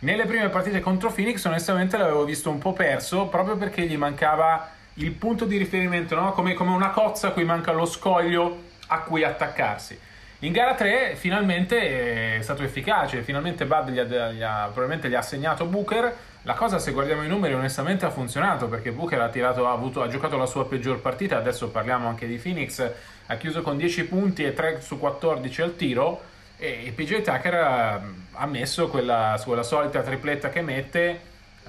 Nelle 0.00 0.26
prime 0.26 0.48
partite 0.48 0.80
contro 0.80 1.12
Phoenix 1.12 1.44
onestamente 1.44 1.96
l'avevo 1.96 2.24
visto 2.24 2.50
un 2.50 2.58
po' 2.58 2.72
perso 2.72 3.26
proprio 3.26 3.56
perché 3.56 3.82
gli 3.82 3.96
mancava 3.96 4.68
il 4.94 5.12
punto 5.12 5.44
di 5.44 5.56
riferimento, 5.56 6.14
no? 6.14 6.32
come, 6.32 6.54
come 6.54 6.70
una 6.70 6.90
cozza 6.90 7.28
a 7.28 7.30
cui 7.30 7.44
manca 7.44 7.72
lo 7.72 7.86
scoglio 7.86 8.70
a 8.88 9.00
cui 9.00 9.24
attaccarsi. 9.24 9.98
In 10.40 10.52
gara 10.52 10.74
3 10.74 11.14
finalmente 11.14 12.36
è 12.36 12.42
stato 12.42 12.64
efficace, 12.64 13.22
finalmente 13.22 13.64
Bud 13.64 13.90
gli 13.90 13.98
ha, 13.98 14.04
gli 14.32 14.42
ha, 14.42 14.64
probabilmente 14.64 15.08
gli 15.08 15.14
ha 15.14 15.20
assegnato 15.20 15.66
Booker. 15.66 16.14
La 16.42 16.54
cosa, 16.54 16.80
se 16.80 16.90
guardiamo 16.90 17.22
i 17.22 17.28
numeri, 17.28 17.54
onestamente 17.54 18.04
ha 18.04 18.10
funzionato 18.10 18.66
perché 18.66 18.90
Booker 18.90 19.20
ha, 19.20 19.28
tirato, 19.28 19.68
ha, 19.68 19.72
avuto, 19.72 20.02
ha 20.02 20.08
giocato 20.08 20.36
la 20.36 20.46
sua 20.46 20.66
peggior 20.66 21.00
partita. 21.00 21.36
Adesso 21.36 21.70
parliamo 21.70 22.08
anche 22.08 22.26
di 22.26 22.38
Phoenix. 22.38 22.84
Ha 23.26 23.36
chiuso 23.36 23.62
con 23.62 23.76
10 23.76 24.06
punti 24.06 24.42
e 24.42 24.52
3 24.52 24.80
su 24.80 24.98
14 24.98 25.62
al 25.62 25.76
tiro. 25.76 26.20
E 26.56 26.92
PJ 26.92 27.22
Tucker 27.22 27.54
ha 27.54 28.46
messo 28.46 28.88
quella, 28.88 29.40
quella 29.44 29.62
solita 29.62 30.00
tripletta 30.00 30.48
che 30.48 30.62
mette, 30.62 31.20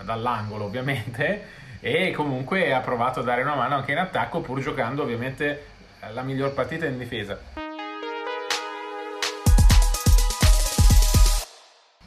dall'angolo 0.01 0.63
ovviamente, 0.65 1.61
e 1.85 2.11
comunque 2.11 2.73
ha 2.73 2.79
provato 2.79 3.19
a 3.19 3.23
dare 3.23 3.41
una 3.41 3.55
mano 3.55 3.75
anche 3.75 3.91
in 3.91 3.97
attacco, 3.97 4.39
pur 4.39 4.61
giocando 4.61 5.03
ovviamente 5.03 5.65
la 6.13 6.21
miglior 6.21 6.53
partita 6.53 6.85
in 6.85 6.97
difesa. 6.97 7.37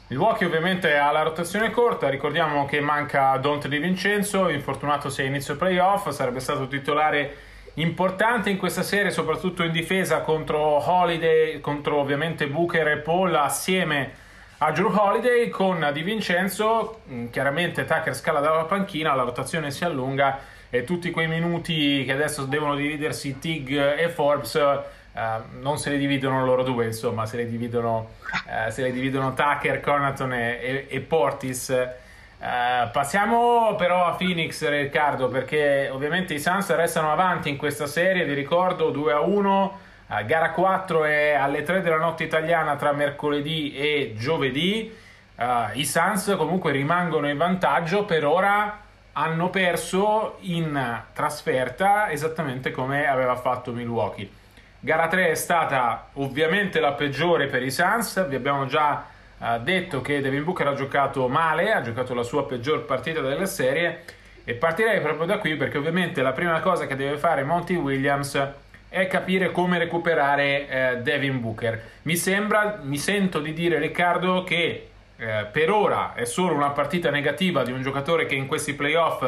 Milwaukee 0.07 0.47
ovviamente 0.47 0.97
ha 0.97 1.11
la 1.11 1.21
rotazione 1.21 1.69
corta, 1.69 2.09
ricordiamo 2.09 2.65
che 2.65 2.79
manca 2.79 3.37
Dante 3.37 3.69
Di 3.69 3.77
Vincenzo, 3.77 4.49
infortunato 4.49 5.09
sia 5.09 5.25
inizio 5.25 5.55
playoff, 5.57 6.09
sarebbe 6.09 6.39
stato 6.39 6.67
titolare 6.67 7.35
importante 7.75 8.49
in 8.49 8.57
questa 8.57 8.81
serie, 8.81 9.11
soprattutto 9.11 9.61
in 9.61 9.71
difesa 9.71 10.21
contro 10.21 10.59
Holiday, 10.89 11.59
contro 11.59 11.97
ovviamente 11.97 12.47
Booker 12.47 12.87
e 12.87 12.97
Paul 12.97 13.35
assieme 13.35 14.25
a 14.59 14.71
Drew 14.71 14.91
Holiday 14.91 15.49
con 15.49 15.87
Di 15.93 16.01
Vincenzo, 16.01 17.01
mm, 17.09 17.27
chiaramente 17.29 17.85
Tucker 17.85 18.15
scala 18.15 18.39
dalla 18.39 18.63
panchina, 18.63 19.13
la 19.13 19.23
rotazione 19.23 19.69
si 19.69 19.83
allunga 19.83 20.39
e 20.69 20.83
tutti 20.83 21.11
quei 21.11 21.27
minuti 21.27 22.03
che 22.03 22.11
adesso 22.11 22.43
devono 22.45 22.75
dividersi 22.75 23.37
Tig 23.39 23.71
e 23.71 24.09
Forbes 24.09 24.95
Uh, 25.17 25.61
non 25.61 25.79
se 25.79 25.89
le 25.89 25.97
dividono 25.97 26.45
loro 26.45 26.61
due, 26.61 26.85
insomma, 26.85 27.25
se 27.25 27.37
le 27.37 27.49
dividono, 27.49 28.11
uh, 28.31 28.69
se 28.69 28.83
le 28.83 28.91
dividono 28.91 29.33
Tucker, 29.33 29.79
Conaton 29.79 30.31
e, 30.31 30.59
e, 30.61 30.87
e 30.89 30.99
Portis. 30.99 31.69
Uh, 31.69 32.91
passiamo 32.91 33.73
però 33.77 34.05
a 34.05 34.11
Phoenix, 34.11 34.63
Riccardo, 34.63 35.27
perché 35.27 35.89
ovviamente 35.91 36.35
i 36.35 36.39
Suns 36.39 36.69
restano 36.75 37.11
avanti 37.11 37.49
in 37.49 37.57
questa 37.57 37.87
serie. 37.87 38.25
Vi 38.25 38.35
ricordo 38.35 38.91
2 38.91 39.11
a 39.11 39.21
1. 39.21 39.79
Gara 40.25 40.51
4 40.51 41.03
è 41.03 41.33
alle 41.33 41.63
3 41.63 41.81
della 41.81 41.97
notte 41.97 42.23
italiana 42.23 42.75
tra 42.75 42.91
mercoledì 42.91 43.75
e 43.75 44.13
giovedì. 44.17 44.95
I 45.73 45.85
Suns 45.85 46.33
comunque 46.37 46.71
rimangono 46.71 47.29
in 47.29 47.37
vantaggio. 47.37 48.05
Per 48.05 48.25
ora 48.25 48.79
hanno 49.13 49.49
perso 49.49 50.37
in 50.41 51.01
trasferta 51.13 52.09
esattamente 52.09 52.71
come 52.71 53.07
aveva 53.07 53.35
fatto 53.35 53.71
Milwaukee. 53.71 54.29
Gara 54.79 55.07
3 55.07 55.31
è 55.31 55.35
stata 55.35 56.09
ovviamente 56.13 56.79
la 56.79 56.93
peggiore 56.93 57.47
per 57.47 57.63
i 57.63 57.71
Suns, 57.71 58.27
vi 58.27 58.35
abbiamo 58.35 58.67
già 58.67 59.05
uh, 59.39 59.59
detto 59.59 60.01
che 60.01 60.21
Devin 60.21 60.43
Booker 60.43 60.67
ha 60.67 60.75
giocato 60.75 61.27
male, 61.27 61.73
ha 61.73 61.81
giocato 61.81 62.13
la 62.13 62.21
sua 62.21 62.45
peggior 62.45 62.85
partita 62.85 63.19
della 63.21 63.47
serie 63.47 64.03
e 64.43 64.53
partirei 64.53 65.01
proprio 65.01 65.25
da 65.25 65.39
qui 65.39 65.55
perché 65.55 65.79
ovviamente 65.79 66.21
la 66.21 66.31
prima 66.31 66.59
cosa 66.59 66.85
che 66.85 66.95
deve 66.95 67.17
fare 67.17 67.43
Monty 67.43 67.75
Williams 67.75 68.35
è 68.35 68.53
capire 69.05 69.51
come 69.51 69.77
recuperare 69.77 70.67
eh, 70.67 70.97
Devin 71.03 71.39
Booker. 71.39 71.79
Mi 72.03 72.15
sembra, 72.15 72.79
mi 72.81 72.97
sento 72.97 73.39
di 73.39 73.53
dire 73.53 73.77
Riccardo 73.77 74.43
che 74.43 74.89
eh, 75.17 75.45
per 75.51 75.69
ora 75.69 76.15
è 76.15 76.25
solo 76.25 76.55
una 76.55 76.71
partita 76.71 77.11
negativa 77.11 77.63
di 77.63 77.71
un 77.71 77.83
giocatore 77.83 78.25
che 78.25 78.33
in 78.33 78.47
questi 78.47 78.73
playoff 78.73 79.23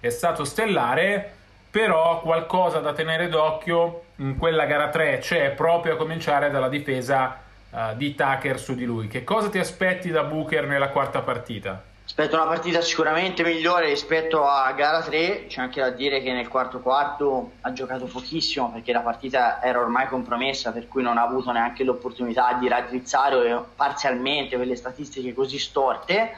è 0.00 0.08
stato 0.08 0.44
stellare, 0.44 1.32
però 1.70 2.20
qualcosa 2.20 2.78
da 2.78 2.94
tenere 2.94 3.28
d'occhio 3.28 4.04
in 4.16 4.36
quella 4.38 4.64
gara 4.64 4.88
3 4.88 5.18
c'è 5.18 5.50
proprio 5.50 5.94
a 5.94 5.96
cominciare 5.96 6.50
dalla 6.50 6.68
difesa 6.68 7.40
uh, 7.70 7.78
di 7.96 8.14
Tucker 8.14 8.58
su 8.58 8.74
di 8.74 8.84
lui. 8.84 9.06
Che 9.06 9.24
cosa 9.24 9.50
ti 9.50 9.58
aspetti 9.58 10.10
da 10.10 10.24
Booker 10.24 10.66
nella 10.66 10.88
quarta 10.88 11.20
partita? 11.20 11.89
Aspetto 12.10 12.34
una 12.34 12.46
partita 12.46 12.80
sicuramente 12.80 13.44
migliore 13.44 13.86
rispetto 13.86 14.44
a 14.44 14.72
gara 14.72 15.00
3, 15.00 15.46
c'è 15.46 15.60
anche 15.60 15.80
da 15.80 15.90
dire 15.90 16.20
che 16.20 16.32
nel 16.32 16.48
quarto 16.48 16.80
quarto 16.80 17.52
ha 17.60 17.72
giocato 17.72 18.06
pochissimo 18.06 18.68
perché 18.72 18.90
la 18.92 19.00
partita 19.00 19.62
era 19.62 19.78
ormai 19.78 20.08
compromessa, 20.08 20.72
per 20.72 20.88
cui 20.88 21.04
non 21.04 21.18
ha 21.18 21.22
avuto 21.22 21.52
neanche 21.52 21.84
l'opportunità 21.84 22.54
di 22.54 22.66
raddrizzare 22.66 23.64
parzialmente 23.76 24.56
quelle 24.56 24.74
statistiche 24.74 25.32
così 25.32 25.60
storte 25.60 26.32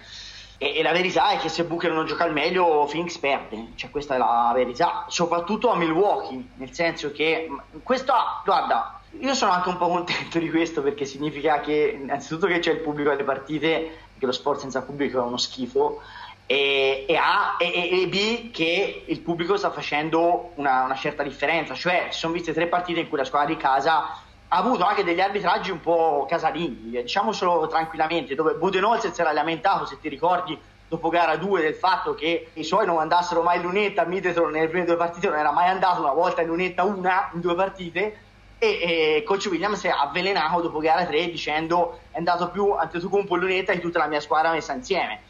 e, 0.59 0.77
e, 0.77 0.83
la 0.83 0.93
verità 0.93 1.31
è 1.31 1.39
che 1.39 1.49
se 1.49 1.65
Booker 1.65 1.91
non 1.91 2.05
gioca 2.05 2.25
al 2.25 2.33
meglio, 2.33 2.85
Phoenix 2.85 3.17
perde. 3.17 3.69
Cioè, 3.75 3.91
questa 3.91 4.15
è 4.15 4.19
la 4.19 4.53
verità. 4.55 5.07
Soprattutto 5.09 5.71
a 5.71 5.77
Milwaukee, 5.77 6.51
nel 6.57 6.75
senso 6.75 7.13
che 7.13 7.49
questo, 7.83 8.13
guarda, 8.45 9.01
io 9.21 9.35
sono 9.35 9.53
anche 9.53 9.71
un 9.71 9.77
po' 9.77 9.89
contento 9.89 10.39
di 10.39 10.49
questo 10.51 10.83
perché 10.83 11.05
significa 11.05 11.61
che 11.61 11.99
innanzitutto 12.01 12.47
che 12.47 12.61
c'è 12.61 12.73
il 12.73 12.79
pubblico 12.79 13.11
alle 13.11 13.25
partite, 13.25 14.11
che 14.23 14.27
lo 14.27 14.33
sport 14.33 14.61
senza 14.61 14.83
pubblico 14.83 15.19
è 15.19 15.27
uno 15.27 15.37
schifo. 15.37 16.01
E, 16.47 17.07
e, 17.09 17.17
A, 17.17 17.57
e, 17.59 18.03
e, 18.03 18.07
B 18.09 18.51
che 18.53 19.05
il 19.07 19.21
pubblico 19.21 19.57
sta 19.57 19.71
facendo 19.71 20.53
una, 20.57 20.85
una 20.85 20.95
certa 20.95 21.25
differenza, 21.25 21.75
cioè 21.75 22.09
si 22.11 22.21
sono 22.21 22.33
viste 22.33 22.53
tre 22.53 22.67
partite 22.67 23.01
in 23.01 23.09
cui 23.09 23.19
la 23.19 23.25
squadra 23.25 23.49
di 23.49 23.57
casa 23.57 24.19
ha 24.49 24.57
avuto 24.57 24.85
anche 24.85 25.03
degli 25.03 25.21
arbitraggi 25.21 25.71
un 25.71 25.81
po' 25.81 26.27
casalinghi, 26.29 26.99
eh, 26.99 27.03
diciamocelo 27.03 27.67
tranquillamente, 27.67 28.35
dove 28.35 28.55
Budenholzer 28.55 29.13
si 29.13 29.21
era 29.21 29.33
lamentato, 29.33 29.87
se 29.87 29.99
ti 30.01 30.09
ricordi, 30.09 30.57
dopo 30.87 31.09
gara 31.09 31.37
2 31.37 31.63
del 31.63 31.75
fatto 31.75 32.15
che 32.15 32.51
i 32.53 32.65
suoi 32.65 32.87
non 32.87 32.99
andassero 32.99 33.43
mai 33.43 33.57
in 33.57 33.63
lunetta, 33.63 34.05
Middleton 34.05 34.51
nelle 34.51 34.69
prime 34.69 34.85
due 34.85 34.97
partite 34.97 35.29
non 35.29 35.39
era 35.39 35.51
mai 35.51 35.69
andato, 35.69 36.03
una 36.03 36.13
volta 36.13 36.43
in 36.43 36.49
lunetta 36.49 36.85
una 36.85 37.31
in 37.33 37.41
due 37.41 37.55
partite, 37.55 38.17
e, 38.63 39.17
e 39.17 39.23
coach 39.25 39.47
Williams 39.51 39.83
è 39.83 39.89
avvelenato 39.89 40.61
dopo 40.61 40.79
gara 40.79 41.05
3 41.05 41.31
dicendo 41.31 41.99
è 42.13 42.19
andato 42.19 42.49
più 42.51 42.71
Antetokounmpo 42.71 43.35
in 43.35 43.41
lunetta 43.41 43.73
di 43.73 43.81
tutta 43.81 43.99
la 43.99 44.07
mia 44.07 44.21
squadra 44.21 44.53
messa 44.53 44.73
insieme. 44.73 45.21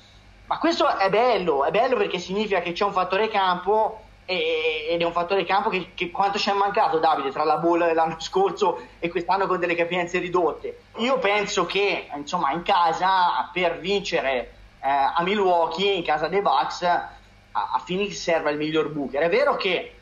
Ma 0.45 0.59
questo 0.59 0.87
è 0.99 1.09
bello, 1.09 1.65
è 1.65 1.71
bello 1.71 1.97
perché 1.97 2.19
significa 2.19 2.61
che 2.61 2.73
c'è 2.73 2.85
un 2.85 2.93
fattore 2.93 3.31
campo 3.31 4.03
ed 4.27 5.01
è 5.01 5.05
un 5.05 5.13
fattore 5.13 5.45
campo 5.45 5.71
che, 5.71 5.93
che, 5.95 6.11
quanto 6.11 6.39
ci 6.39 6.51
è 6.51 6.53
mancato 6.53 6.99
Davide 6.99 7.31
tra 7.31 7.43
la 7.43 7.57
bolla 7.57 7.87
dell'anno 7.87 8.21
scorso 8.21 8.81
e 8.99 9.09
quest'anno 9.09 9.47
con 9.47 9.59
delle 9.59 9.75
capienze 9.75 10.21
ridotte 10.21 10.83
io 10.99 11.19
penso 11.19 11.67
che 11.67 12.09
insomma 12.15 12.53
in 12.53 12.63
casa 12.63 13.51
per 13.53 13.81
vincere 13.81 14.53
eh, 14.81 14.89
a 14.89 15.21
Milwaukee 15.23 15.93
in 15.93 16.05
casa 16.05 16.29
dei 16.29 16.41
Bucks 16.41 16.83
a, 16.83 17.11
a, 17.51 17.83
Phoenix 17.85 18.13
serve 18.13 18.53
il 18.53 18.59
miglior 18.59 18.91
booker 18.91 19.23
è 19.23 19.29
vero 19.29 19.57
che 19.57 19.97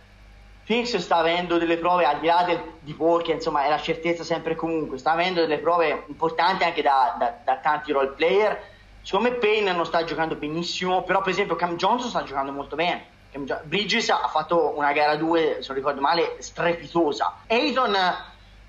Phoenix 0.71 0.97
sta 0.99 1.17
avendo 1.17 1.59
delle 1.59 1.79
prove 1.79 2.05
al 2.05 2.21
di 2.21 2.27
là 2.27 2.45
del, 2.47 2.63
di 2.79 2.95
Porche 2.95 3.33
insomma 3.33 3.65
è 3.65 3.69
la 3.69 3.81
certezza 3.81 4.23
sempre 4.23 4.53
e 4.53 4.55
comunque 4.55 4.99
sta 4.99 5.11
avendo 5.11 5.41
delle 5.41 5.59
prove 5.59 6.05
importanti 6.07 6.63
anche 6.63 6.81
da, 6.81 7.17
da, 7.19 7.35
da 7.45 7.57
tanti 7.57 7.91
role 7.91 8.11
player 8.11 8.63
secondo 9.03 9.31
me 9.31 9.37
Payne 9.37 9.73
non 9.73 9.85
sta 9.85 10.05
giocando 10.05 10.37
benissimo 10.37 11.03
però 11.03 11.23
per 11.23 11.33
esempio 11.33 11.57
Cam 11.57 11.75
Johnson 11.75 12.09
sta 12.09 12.23
giocando 12.23 12.53
molto 12.53 12.77
bene 12.77 13.19
Bridges 13.65 14.11
ha 14.11 14.29
fatto 14.29 14.77
una 14.77 14.93
gara 14.93 15.15
2, 15.15 15.59
se 15.61 15.67
non 15.69 15.77
ricordo 15.77 16.01
male, 16.01 16.37
strepitosa. 16.39 17.43
Ayton 17.47 17.97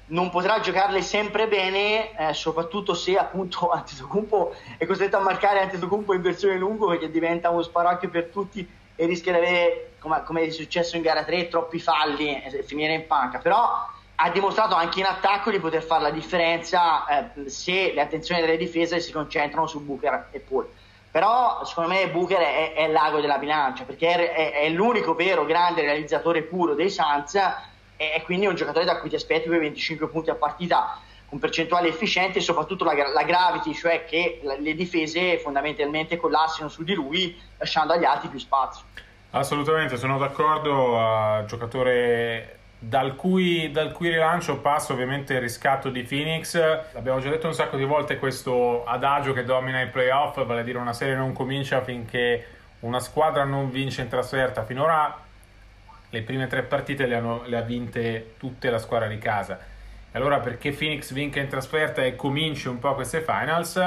non 0.05 0.29
potrà 0.29 0.59
giocarle 0.59 1.01
sempre 1.01 1.47
bene, 1.47 2.15
eh, 2.15 2.33
soprattutto 2.33 2.93
se 2.93 3.17
appunto 3.17 3.69
Antetokounmpo 3.73 4.53
è 4.77 4.85
costretto 4.85 5.17
a 5.17 5.21
marcare 5.21 5.61
Antetokounmpo 5.61 6.13
in 6.13 6.21
versione 6.21 6.57
lungo 6.57 6.87
perché 6.87 7.09
diventa 7.09 7.49
uno 7.49 7.63
sparocchio 7.63 8.09
per 8.09 8.25
tutti 8.25 8.67
e 8.95 9.05
rischia 9.07 9.31
di 9.31 9.37
avere, 9.39 9.90
come, 10.01 10.23
come 10.23 10.41
è 10.41 10.49
successo 10.49 10.95
in 10.95 11.03
gara 11.03 11.23
3, 11.23 11.47
troppi 11.47 11.79
falli 11.79 12.41
e 12.41 12.63
finire 12.63 12.93
in 12.93 13.05
panca. 13.05 13.37
Però 13.37 13.87
ha 14.23 14.29
dimostrato 14.29 14.75
anche 14.75 14.99
in 14.99 15.05
attacco 15.05 15.51
di 15.51 15.59
poter 15.59 15.83
fare 15.83 16.01
la 16.01 16.09
differenza 16.09 17.05
eh, 17.05 17.49
se 17.49 17.93
le 17.93 18.01
attenzioni 18.01 18.41
delle 18.41 18.57
difese 18.57 18.99
si 18.99 19.11
concentrano 19.11 19.67
su 19.67 19.83
Booker 19.83 20.29
e 20.31 20.39
Paul. 20.39 20.67
Però 21.11 21.63
secondo 21.65 21.89
me 21.89 22.09
Booker 22.09 22.39
è, 22.39 22.73
è 22.73 22.87
l'ago 22.87 23.19
della 23.19 23.37
bilancia 23.37 23.83
perché 23.83 24.07
è, 24.09 24.33
è, 24.33 24.51
è 24.61 24.69
l'unico 24.69 25.13
vero 25.13 25.45
grande 25.45 25.81
realizzatore 25.81 26.43
puro 26.43 26.73
dei 26.73 26.89
Suns 26.89 27.35
e 27.97 28.21
quindi 28.23 28.45
è 28.45 28.49
un 28.49 28.55
giocatore 28.55 28.85
da 28.85 28.99
cui 28.99 29.09
ti 29.09 29.15
aspetti 29.15 29.47
quei 29.47 29.59
25 29.59 30.07
punti 30.07 30.29
a 30.29 30.35
partita 30.35 30.99
con 31.27 31.39
percentuali 31.39 31.87
efficienti 31.87 32.39
e 32.39 32.41
soprattutto 32.41 32.83
la, 32.83 32.93
la 32.93 33.23
gravity, 33.23 33.73
cioè 33.73 34.05
che 34.05 34.41
le 34.43 34.75
difese 34.75 35.37
fondamentalmente 35.39 36.17
collassino 36.17 36.67
su 36.67 36.83
di 36.83 36.93
lui 36.93 37.39
lasciando 37.57 37.93
agli 37.93 38.03
altri 38.03 38.27
più 38.27 38.39
spazio. 38.39 38.85
Assolutamente, 39.33 39.95
sono 39.95 40.17
d'accordo, 40.17 40.97
uh, 40.97 41.45
giocatore 41.45 42.57
dal 42.77 43.15
cui, 43.15 43.71
dal 43.71 43.93
cui, 43.93 44.09
rilancio 44.09 44.57
passa 44.57 44.91
ovviamente 44.91 45.35
il 45.35 45.39
riscatto 45.39 45.89
di 45.89 46.03
Phoenix. 46.03 46.55
Abbiamo 46.93 47.21
già 47.21 47.29
detto 47.29 47.47
un 47.47 47.53
sacco 47.53 47.77
di 47.77 47.85
volte 47.85 48.17
questo 48.17 48.83
adagio 48.83 49.31
che 49.31 49.45
domina 49.45 49.79
i 49.79 49.87
playoff, 49.87 50.43
vale 50.43 50.59
a 50.59 50.63
dire 50.63 50.79
una 50.79 50.91
serie 50.91 51.15
non 51.15 51.31
comincia 51.31 51.81
finché 51.81 52.45
una 52.81 52.99
squadra 52.99 53.45
non 53.45 53.71
vince 53.71 54.01
in 54.01 54.09
trasferta. 54.09 54.65
Finora 54.65 55.17
le 56.09 56.21
prime 56.23 56.47
tre 56.47 56.63
partite 56.63 57.05
le, 57.05 57.15
hanno, 57.15 57.43
le 57.45 57.55
ha 57.55 57.61
vinte 57.61 58.33
tutte 58.37 58.69
la 58.69 58.79
squadra 58.79 59.07
di 59.07 59.17
casa. 59.17 59.57
E 60.11 60.17
allora 60.17 60.39
perché 60.39 60.71
Phoenix 60.73 61.13
vinca 61.13 61.39
in 61.39 61.47
trasferta 61.47 62.03
e 62.03 62.17
cominci 62.17 62.67
un 62.67 62.79
po' 62.79 62.95
queste 62.95 63.21
finals 63.21 63.81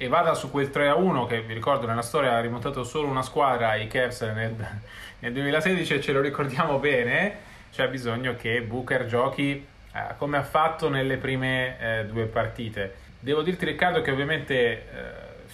e 0.00 0.06
vada 0.06 0.34
su 0.34 0.50
quel 0.50 0.70
3-1 0.72 1.26
che 1.26 1.42
vi 1.42 1.52
ricordo 1.52 1.86
nella 1.86 2.02
storia 2.02 2.36
ha 2.36 2.40
rimontato 2.40 2.84
solo 2.84 3.08
una 3.08 3.22
squadra, 3.22 3.74
i 3.74 3.88
Cavs 3.88 4.20
nel, 4.20 4.54
nel 5.18 5.32
2016 5.32 5.94
e 5.94 6.00
ce 6.00 6.12
lo 6.12 6.20
ricordiamo 6.20 6.78
bene, 6.78 7.36
c'è 7.72 7.88
bisogno 7.88 8.36
che 8.36 8.62
Booker 8.62 9.06
giochi 9.06 9.66
eh, 9.92 10.14
come 10.16 10.36
ha 10.36 10.44
fatto 10.44 10.88
nelle 10.88 11.16
prime 11.16 11.78
eh, 11.80 12.06
due 12.06 12.26
partite. 12.26 13.06
Devo 13.18 13.42
dirti 13.42 13.64
Riccardo 13.64 14.00
che 14.00 14.12
ovviamente 14.12 14.54
eh, 14.54 14.84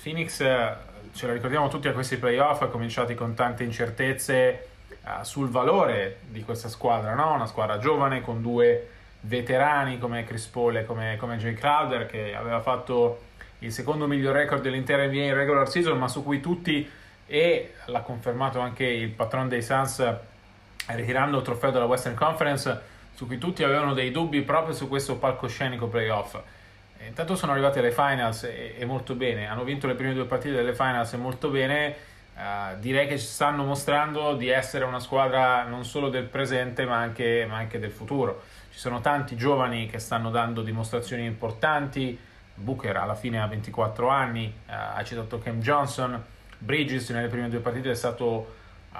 Phoenix, 0.02 0.40
eh, 0.40 0.74
ce 1.14 1.26
lo 1.26 1.32
ricordiamo 1.32 1.68
tutti 1.68 1.88
a 1.88 1.92
questi 1.92 2.18
playoff, 2.18 2.60
ha 2.60 2.66
cominciato 2.66 3.14
con 3.14 3.34
tante 3.34 3.64
incertezze, 3.64 4.68
uh, 5.04 5.22
sul 5.22 5.48
valore 5.48 6.18
di 6.28 6.42
questa 6.42 6.68
squadra, 6.68 7.14
no? 7.14 7.32
una 7.32 7.46
squadra 7.46 7.78
giovane 7.78 8.20
con 8.20 8.42
due 8.42 8.88
veterani 9.20 9.98
come 9.98 10.24
Chris 10.24 10.46
Paul 10.46 10.76
e 10.76 10.84
come, 10.84 11.16
come 11.18 11.38
Jay 11.38 11.54
Crowder 11.54 12.04
che 12.06 12.34
aveva 12.34 12.60
fatto 12.60 13.23
il 13.64 13.72
secondo 13.72 14.06
miglior 14.06 14.34
record 14.34 14.62
dell'intera 14.62 15.06
NBA 15.06 15.22
in 15.22 15.34
regular 15.34 15.68
season 15.68 15.98
ma 15.98 16.08
su 16.08 16.22
cui 16.22 16.40
tutti 16.40 16.88
e 17.26 17.74
l'ha 17.86 18.00
confermato 18.00 18.60
anche 18.60 18.84
il 18.84 19.08
patron 19.08 19.48
dei 19.48 19.62
Suns 19.62 20.04
ritirando 20.86 21.38
il 21.38 21.42
trofeo 21.42 21.70
della 21.70 21.86
Western 21.86 22.14
Conference 22.14 22.92
su 23.14 23.26
cui 23.26 23.38
tutti 23.38 23.62
avevano 23.62 23.94
dei 23.94 24.10
dubbi 24.10 24.42
proprio 24.42 24.74
su 24.74 24.88
questo 24.88 25.16
palcoscenico 25.16 25.86
playoff 25.86 26.38
intanto 27.06 27.36
sono 27.36 27.52
arrivati 27.52 27.78
alle 27.78 27.92
finals 27.92 28.44
e, 28.44 28.74
e 28.78 28.84
molto 28.84 29.14
bene 29.14 29.46
hanno 29.46 29.64
vinto 29.64 29.86
le 29.86 29.94
prime 29.94 30.12
due 30.12 30.26
partite 30.26 30.54
delle 30.54 30.74
finals 30.74 31.12
e 31.12 31.16
molto 31.16 31.48
bene 31.48 32.12
Uh, 32.34 32.76
direi 32.80 33.06
che 33.06 33.16
ci 33.16 33.26
stanno 33.26 33.62
mostrando 33.62 34.34
di 34.34 34.48
essere 34.48 34.84
una 34.84 34.98
squadra 34.98 35.62
non 35.62 35.84
solo 35.84 36.08
del 36.08 36.24
presente 36.24 36.84
ma 36.84 36.96
anche, 36.96 37.46
ma 37.48 37.58
anche, 37.58 37.78
del 37.78 37.92
futuro. 37.92 38.42
Ci 38.72 38.78
sono 38.80 39.00
tanti 39.00 39.36
giovani 39.36 39.86
che 39.86 40.00
stanno 40.00 40.30
dando 40.30 40.62
dimostrazioni 40.62 41.24
importanti. 41.24 42.18
Booker 42.54 42.96
alla 42.96 43.14
fine 43.14 43.40
ha 43.40 43.46
24 43.46 44.08
anni, 44.08 44.52
uh, 44.66 44.72
ha 44.96 45.04
citato 45.04 45.38
Cam 45.38 45.60
Johnson, 45.60 46.22
Bridges 46.58 47.10
nelle 47.10 47.28
prime 47.28 47.48
due 47.48 47.60
partite 47.60 47.90
è 47.90 47.94
stato 47.94 48.54
uh, 48.92 48.96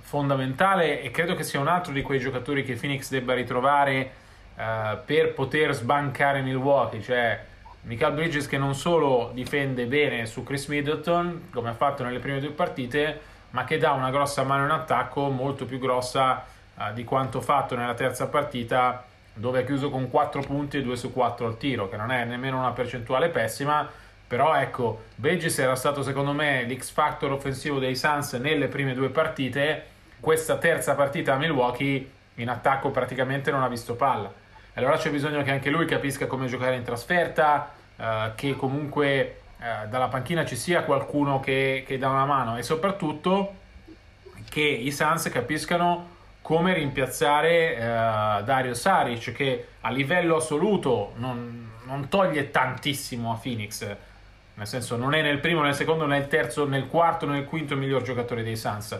fondamentale 0.00 1.02
e 1.02 1.10
credo 1.10 1.34
che 1.34 1.42
sia 1.42 1.60
un 1.60 1.68
altro 1.68 1.92
di 1.92 2.02
quei 2.02 2.18
giocatori 2.18 2.64
che 2.64 2.74
Phoenix 2.74 3.08
debba 3.10 3.34
ritrovare 3.34 4.24
per 4.56 5.34
poter 5.34 5.74
sbancare 5.74 6.40
Milwaukee, 6.40 7.02
cioè 7.02 7.44
Michael 7.86 8.14
Bridges 8.14 8.48
che 8.48 8.58
non 8.58 8.74
solo 8.74 9.30
difende 9.32 9.86
bene 9.86 10.26
su 10.26 10.42
Chris 10.42 10.66
Middleton, 10.66 11.50
come 11.52 11.68
ha 11.68 11.74
fatto 11.74 12.02
nelle 12.02 12.18
prime 12.18 12.40
due 12.40 12.50
partite, 12.50 13.20
ma 13.50 13.62
che 13.62 13.78
dà 13.78 13.92
una 13.92 14.10
grossa 14.10 14.42
mano 14.42 14.64
in 14.64 14.70
attacco, 14.70 15.28
molto 15.28 15.66
più 15.66 15.78
grossa 15.78 16.44
uh, 16.74 16.92
di 16.92 17.04
quanto 17.04 17.40
fatto 17.40 17.76
nella 17.76 17.94
terza 17.94 18.26
partita, 18.26 19.04
dove 19.36 19.60
ha 19.60 19.64
chiuso 19.64 19.90
con 19.90 20.08
4 20.08 20.40
punti 20.40 20.78
e 20.78 20.82
2 20.82 20.96
su 20.96 21.12
4 21.12 21.46
al 21.46 21.58
tiro, 21.58 21.88
che 21.88 21.96
non 21.96 22.10
è 22.10 22.24
nemmeno 22.24 22.58
una 22.58 22.72
percentuale 22.72 23.28
pessima, 23.28 23.88
però 24.26 24.54
ecco, 24.54 25.04
Bridges 25.14 25.58
era 25.58 25.76
stato 25.76 26.02
secondo 26.02 26.32
me 26.32 26.64
l'X 26.64 26.90
factor 26.90 27.30
offensivo 27.32 27.78
dei 27.78 27.94
Suns 27.94 28.32
nelle 28.34 28.66
prime 28.68 28.94
due 28.94 29.10
partite, 29.10 29.84
questa 30.18 30.56
terza 30.56 30.94
partita 30.94 31.34
a 31.34 31.36
Milwaukee 31.36 32.10
in 32.36 32.48
attacco 32.48 32.90
praticamente 32.90 33.50
non 33.50 33.62
ha 33.62 33.68
visto 33.68 33.94
palla. 33.94 34.32
Allora 34.74 34.96
c'è 34.96 35.10
bisogno 35.10 35.42
che 35.42 35.50
anche 35.50 35.70
lui 35.70 35.86
capisca 35.86 36.26
come 36.26 36.46
giocare 36.46 36.76
in 36.76 36.82
trasferta, 36.82 37.72
eh, 37.96 38.32
che 38.34 38.56
comunque 38.56 39.40
eh, 39.58 39.86
dalla 39.88 40.08
panchina 40.08 40.44
ci 40.44 40.56
sia 40.56 40.82
qualcuno 40.82 41.40
che, 41.40 41.84
che 41.86 41.98
dà 41.98 42.08
una 42.08 42.24
mano 42.24 42.56
e 42.56 42.62
soprattutto 42.62 43.54
che 44.48 44.60
i 44.60 44.90
Suns 44.90 45.28
capiscano 45.28 46.15
come 46.46 46.74
rimpiazzare 46.74 47.74
uh, 47.74 48.44
Dario 48.44 48.72
Saric 48.72 49.32
che 49.32 49.66
a 49.80 49.90
livello 49.90 50.36
assoluto 50.36 51.14
non, 51.16 51.72
non, 51.86 52.08
toglie 52.08 52.52
tantissimo 52.52 53.32
a 53.32 53.34
Phoenix. 53.42 53.84
Nel 54.54 54.66
senso 54.68 54.96
non 54.96 55.12
è 55.14 55.22
nel 55.22 55.40
primo, 55.40 55.62
nel 55.62 55.74
secondo, 55.74 56.06
nel 56.06 56.28
terzo, 56.28 56.64
nel 56.64 56.86
quarto, 56.86 57.26
nel 57.26 57.46
quinto 57.46 57.74
miglior 57.74 58.02
giocatore 58.02 58.44
dei 58.44 58.54
Suns. 58.54 58.96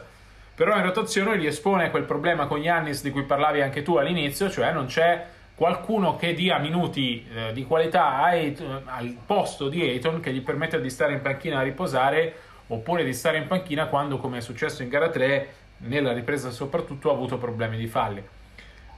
Però 0.56 0.74
in 0.74 0.82
rotazione 0.82 1.38
gli 1.38 1.46
espone 1.46 1.92
quel 1.92 2.02
problema 2.02 2.46
con 2.46 2.60
Giannis 2.60 3.00
di 3.02 3.12
cui 3.12 3.22
parlavi 3.22 3.62
anche 3.62 3.82
tu 3.82 3.94
all'inizio 3.94 4.50
cioè 4.50 4.72
non 4.72 4.86
c'è 4.86 5.24
qualcuno 5.54 6.16
che 6.16 6.34
dia 6.34 6.58
minuti 6.58 7.24
eh, 7.32 7.52
di 7.52 7.64
qualità 7.64 8.06
a 8.06 8.24
Ayton, 8.24 8.82
al 8.86 9.16
posto 9.24 9.68
di 9.68 9.82
Ayton 9.82 10.18
che 10.18 10.32
gli 10.32 10.42
permetta 10.42 10.78
di 10.78 10.90
stare 10.90 11.12
in 11.12 11.22
panchina 11.22 11.60
a 11.60 11.62
riposare 11.62 12.34
oppure 12.66 13.04
di 13.04 13.14
stare 13.14 13.36
in 13.36 13.46
panchina 13.46 13.86
quando 13.86 14.18
come 14.18 14.38
è 14.38 14.40
successo 14.40 14.82
in 14.82 14.88
gara 14.88 15.10
3 15.10 15.64
nella 15.78 16.12
ripresa 16.12 16.50
soprattutto 16.50 17.10
ha 17.10 17.14
avuto 17.14 17.38
problemi 17.38 17.76
di 17.76 17.86
falli 17.86 18.22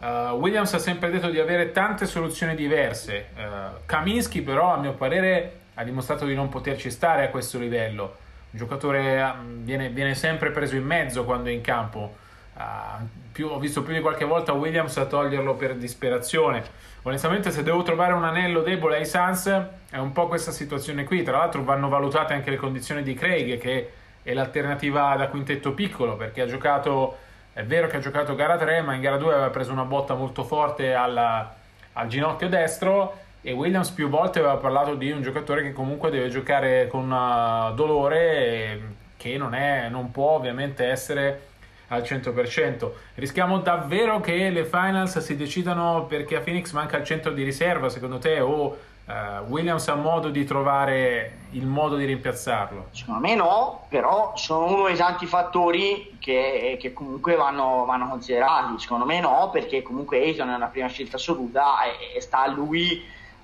uh, 0.01 0.07
Williams 0.33 0.73
ha 0.75 0.79
sempre 0.79 1.11
detto 1.11 1.29
di 1.29 1.39
avere 1.39 1.73
tante 1.73 2.07
soluzioni 2.07 2.55
diverse 2.55 3.29
uh, 3.37 3.85
Kaminsky 3.87 4.43
però 4.43 4.75
a 4.75 4.79
mio 4.79 4.93
parere 4.93 5.53
ha 5.75 5.85
dimostrato 5.85 6.25
di 6.25 6.35
non 6.35 6.49
poterci 6.49 6.91
stare 6.91 7.25
a 7.25 7.29
questo 7.29 7.59
livello 7.59 8.17
un 8.51 8.59
giocatore 8.59 9.21
um, 9.23 9.65
viene, 9.65 9.89
viene 9.91 10.15
sempre 10.15 10.51
preso 10.51 10.77
in 10.77 10.85
mezzo 10.85 11.25
quando 11.25 11.49
è 11.49 11.53
in 11.53 11.61
campo 11.61 12.27
Uh, 12.59 13.07
più, 13.31 13.47
ho 13.47 13.59
visto 13.61 13.85
più 13.85 13.95
di 13.95 14.01
qualche 14.01 14.25
volta 14.25 14.53
Williams 14.53 14.97
a 14.97 15.07
toglierlo 15.07 15.55
per 15.55 15.77
disperazione. 15.77 16.65
Onestamente, 17.03 17.53
se 17.53 17.63
devo 17.63 17.85
trovare 17.85 18.13
un 18.13 18.25
anello 18.25 18.63
debole 18.63 18.97
ai 18.97 19.07
Suns, 19.07 19.47
è 19.89 19.97
un 19.97 20.11
po' 20.11 20.27
questa 20.27 20.51
situazione 20.51 21.05
qui. 21.05 21.23
Tra 21.23 21.39
l'altro, 21.39 21.63
vanno 21.63 21.89
valutate 21.89 22.35
anche 22.35 22.51
le 22.51 22.57
condizioni 22.57 23.05
di 23.05 23.15
Craig, 23.15 23.59
che 23.59 23.93
è 24.23 24.33
l'alternativa 24.33 25.15
da 25.17 25.29
quintetto 25.29 25.73
piccolo, 25.73 26.17
perché 26.17 26.43
ha 26.43 26.47
giocato. 26.47 27.27
È 27.53 27.65
vero 27.65 27.89
che 27.89 27.97
ha 27.97 28.01
giocato 28.01 28.35
gara 28.35 28.57
3, 28.57 28.83
ma 28.83 28.95
in 28.95 29.01
gara 29.01 29.17
2 29.17 29.33
aveva 29.33 29.51
preso 29.51 29.73
una 29.73 29.85
botta 29.85 30.15
molto 30.15 30.45
forte 30.45 30.95
alla, 30.95 31.55
al 31.95 32.07
ginocchio 32.07 32.49
destro. 32.49 33.27
E 33.41 33.53
Williams 33.53 33.91
più 33.91 34.09
volte 34.09 34.39
aveva 34.39 34.57
parlato 34.57 34.95
di 34.95 35.11
un 35.11 35.23
giocatore 35.23 35.63
che 35.63 35.73
comunque 35.73 36.11
deve 36.11 36.29
giocare 36.29 36.87
con 36.89 37.11
uh, 37.11 37.75
dolore, 37.75 38.81
che 39.17 39.37
non, 39.37 39.55
è, 39.55 39.89
non 39.89 40.11
può 40.11 40.33
ovviamente 40.33 40.85
essere 40.85 41.47
al 41.89 42.03
100%. 42.03 42.91
Rischiamo 43.15 43.59
davvero 43.59 44.21
che 44.21 44.51
le 44.51 44.65
finals 44.65 45.19
si 45.19 45.37
decidano 45.37 46.07
perché 46.07 46.37
a 46.37 46.41
Phoenix 46.41 46.73
manca 46.73 46.97
il 46.99 47.05
centro 47.05 47.33
di 47.33 47.43
riserva, 47.43 47.89
secondo 47.89 48.19
te, 48.19 48.41
o 48.41 48.77
uh, 49.09 49.51
Williams 49.51 49.89
ha 49.89 49.95
modo 49.95 50.29
di 50.29 50.45
trovare 50.45 51.39
il 51.53 51.67
modo 51.67 51.97
di 51.97 52.05
rimpiazzarlo? 52.05 52.89
Secondo 52.93 53.21
me 53.21 53.35
no, 53.35 53.87
però 53.89 54.33
sono 54.37 54.67
uno 54.67 54.87
dei 54.87 54.97
tanti 54.97 55.27
fattori 55.27 56.17
che, 56.19 56.77
che 56.79 56.93
comunque 56.93 57.35
vanno, 57.35 57.85
vanno, 57.87 58.09
considerati. 58.09 58.79
Secondo 58.79 59.05
me 59.05 59.21
no, 59.21 59.51
perché 59.53 59.83
comunque 59.83 60.19
Ayton 60.19 60.51
è 60.51 60.55
una 60.55 60.67
prima 60.67 60.89
scelta 60.89 61.17
assoluta 61.17 61.83
e, 61.85 62.17
e 62.17 62.21
sta 62.21 62.43
a 62.43 62.49
lui 62.49 63.03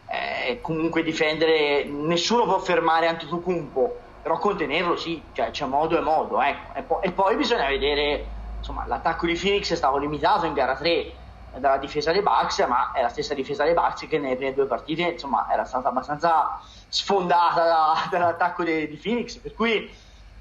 eh, 0.09 0.61
comunque 0.61 1.03
difendere. 1.03 1.85
Nessuno 1.85 2.45
può 2.45 2.59
fermare 2.59 3.09
Antetokounmpo 3.09 4.03
però 4.25 4.39
contenerlo 4.39 4.97
sì, 4.97 5.21
cioè, 5.35 5.51
c'è 5.51 5.67
modo 5.67 5.99
e 5.99 6.01
modo, 6.01 6.41
ecco. 6.41 6.79
e, 6.79 6.83
po- 6.83 7.03
e, 7.03 7.11
poi 7.11 7.37
bisogna 7.37 7.67
vedere, 7.67 8.25
insomma, 8.57 8.87
l'attacco 8.87 9.27
di 9.27 9.35
Phoenix 9.35 9.71
è 9.71 9.77
stato 9.77 9.99
limitato 9.99 10.47
in 10.47 10.55
gara 10.55 10.75
3 10.75 11.13
dalla 11.59 11.79
difesa 11.79 12.13
dei 12.13 12.23
Bucks, 12.23 12.59
ma 12.67 12.93
è 12.93 13.03
la 13.03 13.09
stessa 13.09 13.35
difesa 13.35 13.65
dei 13.65 13.75
Bucks 13.75 14.07
che 14.07 14.19
nelle 14.19 14.37
prime 14.37 14.55
due 14.55 14.67
partite, 14.67 15.03
insomma, 15.03 15.47
era 15.51 15.65
stata 15.65 15.89
abbastanza 15.89 16.59
sfondata 16.89 17.65
da, 17.65 17.95
dall'attacco 18.11 18.65
de- 18.65 18.89
di 18.89 18.97
Phoenix, 18.97 19.39
per 19.39 19.55
cui 19.55 19.91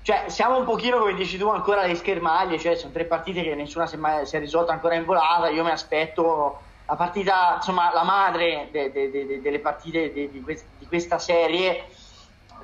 cioè, 0.02 0.26
siamo 0.28 0.58
un 0.58 0.66
pochino, 0.66 0.98
come 0.98 1.14
dici 1.14 1.38
tu, 1.38 1.48
ancora 1.48 1.82
alle 1.82 1.96
schermaglie, 1.96 2.60
cioè 2.60 2.76
sono 2.76 2.92
tre 2.92 3.06
partite 3.06 3.42
che 3.42 3.56
nessuna 3.56 3.86
si 3.86 3.96
è, 3.96 3.98
mai, 3.98 4.26
si 4.26 4.36
è 4.36 4.40
risolta 4.40 4.74
ancora 4.74 4.96
in 4.96 5.06
volata, 5.06 5.48
io 5.48 5.64
mi 5.64 5.72
aspetto 5.72 6.62
la 6.86 6.96
partita, 6.96 7.54
insomma, 7.56 7.94
la 7.94 8.04
madre 8.04 8.68
de, 8.72 8.92
de, 8.92 9.10
de, 9.10 9.40
delle 9.42 9.60
partite 9.62 10.12
di, 10.12 10.44
questa 10.86 11.20
serie, 11.20 11.86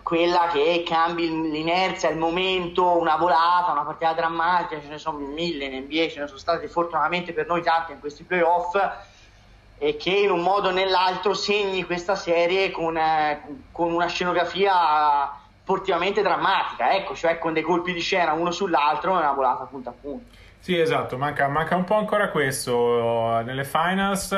quella 0.10 0.50
che 0.52 0.84
cambi 0.84 1.30
l'inerzia, 1.52 2.10
il 2.10 2.18
momento, 2.18 2.98
una 2.98 3.16
volata, 3.16 3.74
una 3.74 3.84
partita 3.84 4.14
drammatica, 4.14 4.82
ce 4.82 4.88
ne 4.88 4.98
sono 4.98 5.20
mille 5.20 5.66
in 5.66 5.84
NBA, 5.84 6.10
ce 6.10 6.22
ne 6.22 6.26
sono 6.26 6.40
state 6.40 6.68
fortunatamente 6.68 7.32
per 7.32 7.46
noi 7.46 7.62
tante 7.62 7.92
in 7.92 8.00
questi 8.00 8.24
playoff 8.24 8.76
e 9.78 9.98
che 9.98 10.10
in 10.10 10.32
un 10.32 10.42
modo 10.42 10.70
o 10.70 10.72
nell'altro 10.72 11.36
segni 11.36 11.84
questa 11.84 12.16
serie 12.16 12.72
con, 12.72 12.98
eh, 12.98 13.40
con 13.72 13.94
una 13.94 14.08
scenografia 14.08 15.32
sportivamente 15.62 16.24
drammatica, 16.24 16.92
ecco, 16.96 17.14
cioè 17.14 17.38
con 17.38 17.54
dei 17.54 17.62
colpi 17.62 17.94
di 17.94 18.02
scena 18.02 18.34
uno 18.34 18.50
sull'altro 18.50 19.14
e 19.14 19.18
una 19.20 19.34
volata 19.34 19.66
punta 19.66 19.92
a 19.92 19.94
punta. 19.94 20.36
Sì, 20.58 20.76
esatto, 20.76 21.20
manca, 21.20 21.48
manca 21.50 21.76
un 21.76 21.84
po' 21.84 21.98
ancora 21.98 22.30
questo 22.30 23.42
nelle 23.46 23.64
finals. 23.64 24.36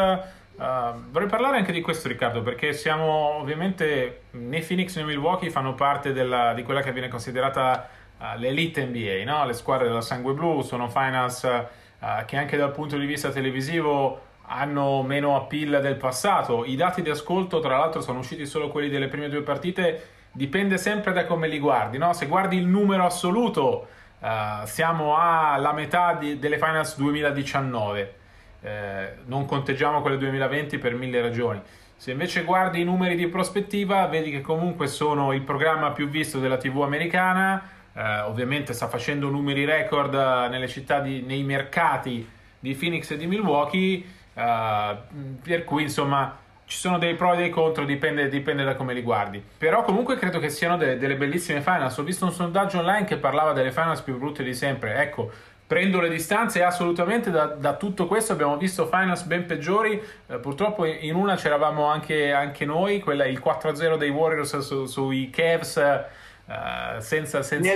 Uh, 0.62 1.10
vorrei 1.10 1.28
parlare 1.28 1.58
anche 1.58 1.72
di 1.72 1.82
questo, 1.82 2.08
Riccardo, 2.08 2.44
perché 2.44 2.74
siamo 2.74 3.40
ovviamente 3.40 4.26
né 4.32 4.60
Phoenix 4.60 4.96
né 4.96 5.04
Milwaukee 5.04 5.50
fanno 5.50 5.74
parte 5.74 6.14
della, 6.14 6.54
di 6.54 6.62
quella 6.62 6.84
che 6.84 6.92
viene 6.92 7.08
considerata 7.08 7.90
uh, 8.20 8.38
l'elite 8.38 8.86
NBA, 8.86 9.24
no? 9.26 9.44
le 9.44 9.54
squadre 9.54 9.88
della 9.88 10.02
sangue 10.02 10.34
blu 10.34 10.62
sono 10.62 10.88
finals 10.88 11.42
uh, 11.42 12.26
che 12.28 12.38
anche 12.38 12.58
dal 12.58 12.70
punto 12.74 12.96
di 13.00 13.08
vista 13.08 13.32
televisivo 13.32 14.22
hanno 14.46 15.02
meno 15.02 15.36
appeal 15.36 15.82
del 15.82 15.96
passato. 15.96 16.64
I 16.64 16.76
dati 16.76 17.02
di 17.02 17.10
ascolto, 17.10 17.60
tra 17.60 17.78
l'altro, 17.78 18.00
sono 18.00 18.20
usciti 18.20 18.46
solo 18.46 18.70
quelli 18.70 18.90
delle 18.90 19.08
prime 19.08 19.30
due 19.30 19.42
partite. 19.42 20.10
Dipende 20.32 20.78
sempre 20.78 21.12
da 21.12 21.26
come 21.26 21.48
li 21.48 21.58
guardi, 21.58 21.98
no? 21.98 22.14
Se 22.14 22.28
guardi 22.28 22.58
il 22.58 22.68
numero 22.68 23.04
assoluto, 23.04 23.88
uh, 24.20 24.28
siamo 24.66 25.18
alla 25.18 25.74
metà 25.74 26.14
di, 26.14 26.38
delle 26.38 26.60
finals 26.60 26.98
2019. 26.98 28.20
Eh, 28.62 29.14
non 29.26 29.46
conteggiamo 29.46 30.02
quelle 30.02 30.18
2020 30.18 30.78
per 30.78 30.94
mille 30.94 31.22
ragioni. 31.22 31.62
Se 31.96 32.12
invece 32.12 32.44
guardi 32.44 32.82
i 32.82 32.84
numeri 32.84 33.16
di 33.16 33.28
prospettiva, 33.28 34.06
vedi 34.08 34.32
che 34.32 34.42
comunque 34.42 34.88
sono 34.88 35.34
il 35.34 35.42
programma 35.42 35.92
più 35.92 36.08
visto 36.10 36.40
della 36.40 36.58
TV 36.58 36.82
americana. 36.82 37.62
Eh, 37.94 38.20
ovviamente 38.22 38.74
sta 38.74 38.88
facendo 38.88 39.30
numeri 39.30 39.66
record 39.66 40.14
nelle 40.14 40.68
città, 40.68 41.00
di, 41.00 41.22
nei 41.22 41.44
mercati 41.44 42.28
di 42.60 42.74
Phoenix 42.74 43.12
e 43.12 43.18
di 43.18 43.28
Milwaukee 43.28 44.20
Uh, 44.34 44.98
per 45.44 45.66
cui 45.66 45.84
insomma 45.84 46.38
ci 46.66 46.78
sono 46.78 46.98
dei 46.98 47.16
pro 47.16 47.34
e 47.34 47.38
dei 47.38 47.50
contro, 47.50 47.84
dipende, 47.84 48.30
dipende, 48.30 48.64
da 48.64 48.76
come 48.76 48.94
li 48.94 49.02
guardi. 49.02 49.44
Però 49.58 49.84
comunque 49.84 50.16
credo 50.16 50.40
che 50.40 50.50
siano 50.50 50.78
de- 50.78 50.98
delle 50.98 51.18
bellissime 51.18 51.60
finals. 51.60 51.98
Ho 51.98 52.04
visto 52.04 52.24
un 52.24 52.32
sondaggio 52.32 52.80
online 52.80 53.04
che 53.04 53.18
parlava 53.18 53.52
delle 53.52 53.74
finals 53.74 54.00
più 54.00 54.18
brutte 54.18 54.42
di 54.42 54.54
sempre. 54.54 54.96
Ecco, 55.02 55.30
prendo 55.72 56.02
le 56.02 56.10
distanze 56.10 56.64
assolutamente 56.64 57.32
da, 57.32 57.46
da 57.46 57.76
tutto 57.76 58.06
questo. 58.06 58.34
Abbiamo 58.34 58.58
visto 58.58 58.88
finals 58.88 59.24
ben 59.24 59.46
peggiori. 59.46 60.04
Eh, 60.28 60.38
purtroppo 60.40 60.84
in 60.84 61.16
una 61.16 61.38
c'eravamo 61.38 61.86
anche, 61.86 62.34
anche 62.34 62.66
noi, 62.66 63.00
quella 63.00 63.26
il 63.26 63.42
4-0 63.42 63.96
dei 63.96 64.10
Warriors 64.10 64.58
su, 64.58 64.86
sui 64.86 65.30
Cavs 65.30 66.10
Uh, 66.44 67.00
senza, 67.00 67.44
senza... 67.44 67.70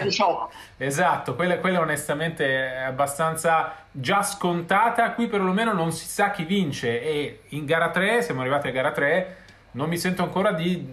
Esatto, 0.76 1.36
quella, 1.36 1.60
quella 1.60 1.80
onestamente 1.80 2.74
è 2.74 2.82
abbastanza 2.82 3.74
già 3.90 4.22
scontata. 4.22 5.12
Qui 5.12 5.28
perlomeno 5.28 5.72
non 5.72 5.94
si 5.94 6.06
sa 6.06 6.32
chi 6.32 6.44
vince 6.44 7.02
e 7.02 7.44
in 7.50 7.64
gara 7.64 7.90
3, 7.92 8.22
siamo 8.22 8.42
arrivati 8.42 8.68
a 8.68 8.72
gara 8.72 8.92
3, 8.92 9.38
non 9.74 9.88
mi 9.88 9.98
sento 9.98 10.24
ancora 10.24 10.52
di 10.52 10.84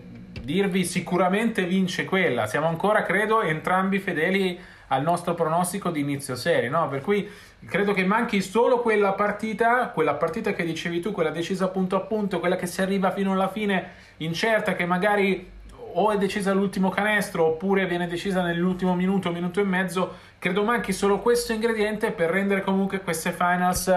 dirvi 0.42 0.84
sicuramente 0.84 1.64
vince 1.64 2.04
quella. 2.04 2.46
Siamo 2.46 2.68
ancora, 2.68 3.02
credo, 3.02 3.42
entrambi 3.42 3.98
fedeli 3.98 4.60
al 4.92 5.02
nostro 5.02 5.34
pronostico 5.34 5.90
di 5.90 6.00
inizio 6.00 6.36
serie, 6.36 6.68
no? 6.68 6.86
Per 6.88 7.00
cui 7.00 7.28
credo 7.66 7.92
che 7.92 8.04
manchi 8.04 8.42
solo 8.42 8.80
quella 8.80 9.12
partita, 9.12 9.88
quella 9.88 10.14
partita 10.14 10.52
che 10.52 10.64
dicevi 10.64 11.00
tu, 11.00 11.12
quella 11.12 11.30
decisa 11.30 11.68
punto 11.68 11.96
a 11.96 12.00
punto, 12.00 12.40
quella 12.40 12.56
che 12.56 12.66
si 12.66 12.82
arriva 12.82 13.10
fino 13.10 13.32
alla 13.32 13.48
fine 13.48 13.90
incerta, 14.18 14.74
che 14.74 14.84
magari 14.84 15.60
o 15.94 16.10
è 16.10 16.16
decisa 16.16 16.52
all'ultimo 16.52 16.88
canestro 16.88 17.46
oppure 17.46 17.86
viene 17.86 18.06
decisa 18.06 18.42
nell'ultimo 18.42 18.94
minuto, 18.94 19.30
minuto 19.30 19.60
e 19.60 19.64
mezzo. 19.64 20.14
Credo 20.38 20.62
manchi 20.62 20.92
solo 20.92 21.18
questo 21.20 21.52
ingrediente 21.52 22.12
per 22.12 22.30
rendere 22.30 22.62
comunque 22.62 23.00
queste 23.00 23.32
finals 23.32 23.88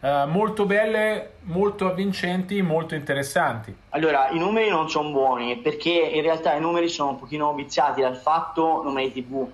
eh, 0.00 0.24
molto 0.26 0.64
belle, 0.64 1.32
molto 1.42 1.86
avvincenti, 1.86 2.62
molto 2.62 2.94
interessanti. 2.94 3.74
Allora, 3.90 4.28
i 4.30 4.38
numeri 4.38 4.68
non 4.68 4.88
sono 4.88 5.10
buoni 5.10 5.56
perché 5.56 5.90
in 5.90 6.22
realtà 6.22 6.54
i 6.54 6.60
numeri 6.60 6.88
sono 6.88 7.10
un 7.10 7.18
pochino 7.18 7.52
viziati 7.54 8.00
dal 8.00 8.16
fatto, 8.16 8.82
numeri 8.84 9.12
TV, 9.12 9.48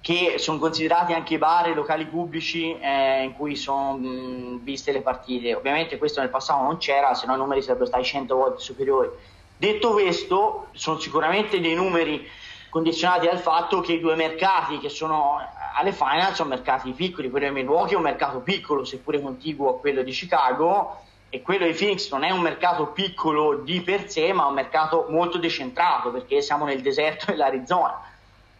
che 0.00 0.36
sono 0.38 0.58
considerati 0.58 1.12
anche 1.12 1.34
i 1.34 1.38
bar 1.38 1.68
e 1.68 1.74
locali 1.74 2.06
pubblici 2.06 2.78
eh, 2.78 3.22
in 3.22 3.34
cui 3.34 3.56
sono 3.56 3.98
viste 4.62 4.92
le 4.92 5.02
partite. 5.02 5.54
Ovviamente 5.54 5.98
questo 5.98 6.20
nel 6.20 6.30
passato 6.30 6.62
non 6.62 6.78
c'era, 6.78 7.14
se 7.14 7.26
no 7.26 7.34
i 7.34 7.38
numeri 7.38 7.62
sarebbero 7.62 7.86
stati 7.86 8.04
100 8.04 8.34
volte 8.34 8.60
superiori 8.60 9.10
Detto 9.60 9.92
questo, 9.92 10.68
sono 10.72 10.98
sicuramente 10.98 11.60
dei 11.60 11.74
numeri 11.74 12.26
condizionati 12.70 13.26
dal 13.26 13.38
fatto 13.38 13.82
che 13.82 13.92
i 13.92 14.00
due 14.00 14.14
mercati 14.14 14.78
che 14.78 14.88
sono 14.88 15.36
alle 15.74 15.92
final 15.92 16.34
sono 16.34 16.48
mercati 16.48 16.92
piccoli, 16.92 17.28
quello 17.28 17.46
di 17.46 17.52
Milwaukee 17.52 17.92
è 17.92 17.96
un 17.96 18.04
mercato 18.04 18.38
piccolo, 18.38 18.86
seppure 18.86 19.20
contiguo 19.20 19.68
a 19.68 19.78
quello 19.78 20.00
di 20.02 20.12
Chicago, 20.12 21.02
e 21.28 21.42
quello 21.42 21.66
di 21.66 21.74
Phoenix 21.74 22.10
non 22.10 22.24
è 22.24 22.30
un 22.30 22.40
mercato 22.40 22.86
piccolo 22.86 23.56
di 23.56 23.82
per 23.82 24.08
sé, 24.08 24.32
ma 24.32 24.46
un 24.46 24.54
mercato 24.54 25.08
molto 25.10 25.36
decentrato, 25.36 26.10
perché 26.10 26.40
siamo 26.40 26.64
nel 26.64 26.80
deserto 26.80 27.26
dell'Arizona. 27.28 28.09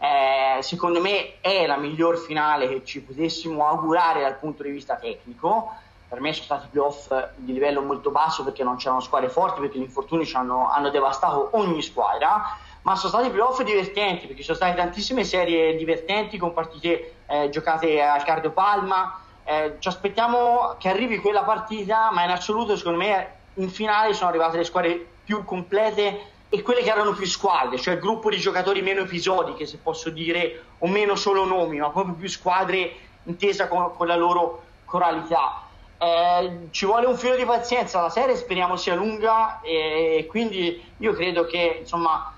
Eh, 0.03 0.63
secondo 0.63 1.01
me 1.01 1.41
è 1.41 1.67
la 1.67 1.77
miglior 1.77 2.17
finale 2.17 2.67
che 2.69 2.85
ci 2.85 3.03
potessimo 3.03 3.67
augurare 3.67 4.23
dal 4.23 4.39
punto 4.39 4.63
di 4.63 4.71
vista 4.71 4.97
tecnico 4.97 5.71
per 6.11 6.21
me 6.21 6.33
sono 6.33 6.45
stati 6.45 6.67
playoff 6.73 7.13
di 7.37 7.53
livello 7.53 7.83
molto 7.83 8.11
basso 8.11 8.43
perché 8.43 8.65
non 8.65 8.75
c'erano 8.75 8.99
squadre 8.99 9.29
forti, 9.29 9.61
perché 9.61 9.79
gli 9.79 9.83
infortuni 9.83 10.29
hanno, 10.33 10.69
hanno, 10.69 10.91
devastato 10.91 11.51
ogni 11.53 11.83
squadra, 11.83 12.59
ma 12.83 12.97
sono 12.97 13.13
stati 13.13 13.31
playoff 13.31 13.63
divertenti 13.63 14.27
perché 14.27 14.43
sono 14.43 14.57
state 14.57 14.75
tantissime 14.75 15.23
serie 15.23 15.77
divertenti 15.77 16.37
con 16.37 16.53
partite 16.53 17.15
eh, 17.27 17.49
giocate 17.51 18.03
al 18.03 18.25
cardiopalma. 18.25 19.21
Eh, 19.45 19.77
ci 19.79 19.87
aspettiamo 19.87 20.75
che 20.79 20.89
arrivi 20.89 21.19
quella 21.19 21.45
partita, 21.45 22.11
ma 22.11 22.25
in 22.25 22.31
assoluto 22.31 22.77
secondo 22.77 22.99
me 22.99 23.35
in 23.55 23.71
finale 23.71 24.13
sono 24.13 24.31
arrivate 24.31 24.57
le 24.57 24.65
squadre 24.65 25.07
più 25.23 25.45
complete 25.45 26.33
e 26.53 26.63
quelle 26.63 26.83
che 26.83 26.91
erano 26.91 27.13
più 27.13 27.27
squadre, 27.27 27.79
cioè 27.79 27.95
il 27.95 28.01
gruppo 28.01 28.29
di 28.29 28.37
giocatori 28.37 28.83
meno 28.83 29.03
episodiche, 29.03 29.67
se 29.67 29.79
posso 29.79 30.11
dire, 30.11 30.65
o 30.79 30.89
meno 30.89 31.15
solo 31.15 31.45
nomi, 31.45 31.79
ma 31.79 31.91
proprio 31.91 32.15
più 32.15 32.29
squadre 32.29 32.93
intesa 33.25 33.69
con, 33.69 33.95
con 33.95 34.09
la 34.09 34.17
loro 34.17 34.63
coralità. 34.85 35.63
Eh, 35.97 36.69
ci 36.71 36.87
vuole 36.87 37.07
un 37.07 37.17
filo 37.17 37.37
di 37.37 37.45
pazienza, 37.45 38.01
la 38.01 38.11
serie 38.11 38.35
speriamo 38.35 38.77
sia 38.77 38.97
lunga 38.97 39.61
e 39.61 40.27
quindi 40.29 40.83
io 40.97 41.13
credo 41.13 41.45
che 41.45 41.77
insomma 41.81 42.35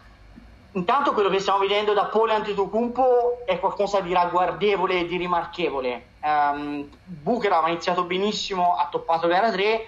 intanto 0.73 1.13
quello 1.13 1.31
che 1.31 1.39
stiamo 1.39 1.61
vedendo 1.61 1.95
da 1.95 2.07
Pole 2.07 2.35
Antetokounmpo 2.35 3.43
è 3.47 3.59
qualcosa 3.61 4.01
di 4.01 4.13
ragguardevole 4.13 5.01
e 5.01 5.07
di 5.07 5.17
rimarchevole. 5.17 6.07
Um, 6.23 6.89
Booker 7.05 7.53
aveva 7.53 7.69
iniziato 7.69 8.05
benissimo, 8.05 8.77
ha 8.77 8.89
toppato 8.91 9.27
gara 9.27 9.51
3. 9.51 9.87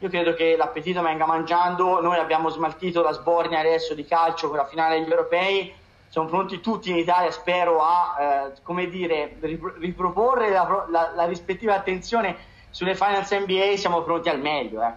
Io 0.00 0.08
credo 0.08 0.32
che 0.34 0.54
l'appetito 0.56 1.02
venga 1.02 1.26
mangiando. 1.26 2.00
Noi 2.00 2.18
abbiamo 2.18 2.50
smaltito 2.50 3.02
la 3.02 3.10
sbornia 3.10 3.58
adesso 3.58 3.94
di 3.94 4.04
calcio 4.04 4.46
con 4.46 4.56
la 4.56 4.66
finale 4.66 5.00
degli 5.00 5.10
europei. 5.10 5.74
Siamo 6.06 6.28
pronti 6.28 6.60
tutti 6.60 6.90
in 6.90 6.96
Italia, 6.96 7.32
spero, 7.32 7.82
a 7.82 8.52
eh, 8.54 8.88
dire, 8.88 9.36
riproporre 9.40 10.50
la, 10.50 10.86
la, 10.88 11.12
la 11.16 11.24
rispettiva 11.26 11.74
attenzione 11.74 12.36
sulle 12.70 12.94
finals 12.94 13.32
NBA 13.32 13.76
siamo 13.76 14.02
pronti 14.02 14.28
al 14.28 14.40
meglio. 14.40 14.82
Eh. 14.82 14.92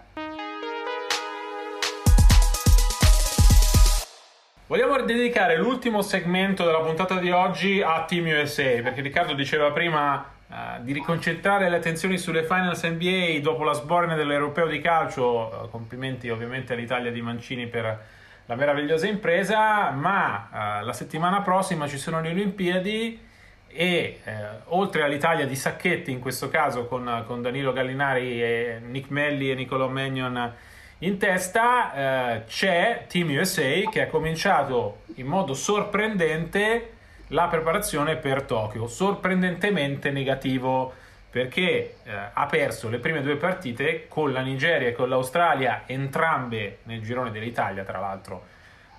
Vogliamo 4.67 5.01
dedicare 5.01 5.57
l'ultimo 5.57 6.03
segmento 6.03 6.63
della 6.63 6.81
puntata 6.81 7.15
di 7.15 7.31
oggi 7.31 7.81
a 7.81 8.05
Team 8.05 8.27
USA, 8.27 8.81
perché 8.83 9.01
Riccardo 9.01 9.33
diceva 9.33 9.71
prima 9.71 10.23
uh, 10.51 10.83
di 10.83 10.91
riconcentrare 10.93 11.69
le 11.69 11.77
attenzioni 11.77 12.17
sulle 12.17 12.43
finals 12.43 12.83
NBA 12.83 13.39
dopo 13.41 13.63
la 13.63 13.73
sbornia 13.73 14.15
dell'Europeo 14.15 14.67
di 14.67 14.79
calcio. 14.81 15.63
Uh, 15.63 15.69
complimenti 15.69 16.29
ovviamente 16.29 16.73
all'Italia 16.73 17.11
di 17.11 17.21
Mancini 17.21 17.67
per 17.67 18.05
la 18.45 18.55
meravigliosa 18.55 19.07
impresa, 19.07 19.89
ma 19.91 20.49
uh, 20.81 20.85
la 20.85 20.93
settimana 20.93 21.41
prossima 21.41 21.87
ci 21.87 21.97
sono 21.97 22.21
le 22.21 22.29
Olimpiadi 22.29 23.29
e 23.73 24.19
eh, 24.23 24.33
oltre 24.65 25.03
all'Italia 25.03 25.45
di 25.45 25.55
Sacchetti 25.55 26.11
in 26.11 26.19
questo 26.19 26.49
caso 26.49 26.85
con, 26.85 27.23
con, 27.25 27.41
Danilo 27.41 27.71
Gallinari 27.71 28.41
e 28.41 28.81
Nick 28.85 29.09
Melli 29.09 29.49
e 29.49 29.55
Nicolò 29.55 29.87
Magnon 29.87 30.53
in 30.99 31.17
testa 31.17 32.35
eh, 32.35 32.43
c'è 32.45 33.05
Team 33.07 33.29
USA 33.29 33.89
che 33.89 34.01
ha 34.01 34.07
cominciato 34.07 35.01
in 35.15 35.25
modo 35.25 35.53
sorprendente 35.53 36.91
la 37.31 37.47
preparazione 37.47 38.15
per 38.15 38.43
Tokyo 38.43 38.87
sorprendentemente 38.87 40.11
negativo 40.11 40.93
perché 41.29 41.97
eh, 42.03 42.11
ha 42.33 42.45
perso 42.45 42.89
le 42.89 42.99
prime 42.99 43.21
due 43.21 43.35
partite 43.35 44.07
con 44.07 44.31
la 44.31 44.41
Nigeria 44.41 44.87
e 44.87 44.93
con 44.93 45.09
l'Australia 45.09 45.83
entrambe 45.85 46.79
nel 46.83 47.01
girone 47.01 47.31
dell'Italia 47.31 47.83
tra 47.83 47.99
l'altro 47.99 48.43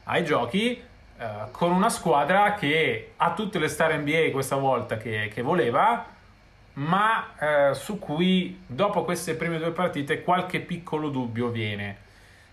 ai 0.05 0.25
giochi 0.25 0.91
eh, 1.23 1.51
con 1.53 1.71
una 1.71 1.89
squadra 1.89 2.55
che 2.55 3.13
ha 3.17 3.33
tutte 3.33 3.61
le 3.61 3.69
star 3.69 3.97
NBA 3.97 4.31
questa 4.33 4.57
volta 4.57 4.97
che, 4.97 5.31
che 5.33 5.41
voleva, 5.41 6.05
ma 6.75 7.35
eh, 7.39 7.75
su 7.75 7.99
cui 8.01 8.63
dopo 8.67 9.05
queste 9.05 9.35
prime 9.35 9.59
due 9.59 9.71
partite 9.71 10.23
qualche 10.23 10.61
piccolo 10.61 11.11
dubbio 11.11 11.49
viene. 11.49 11.99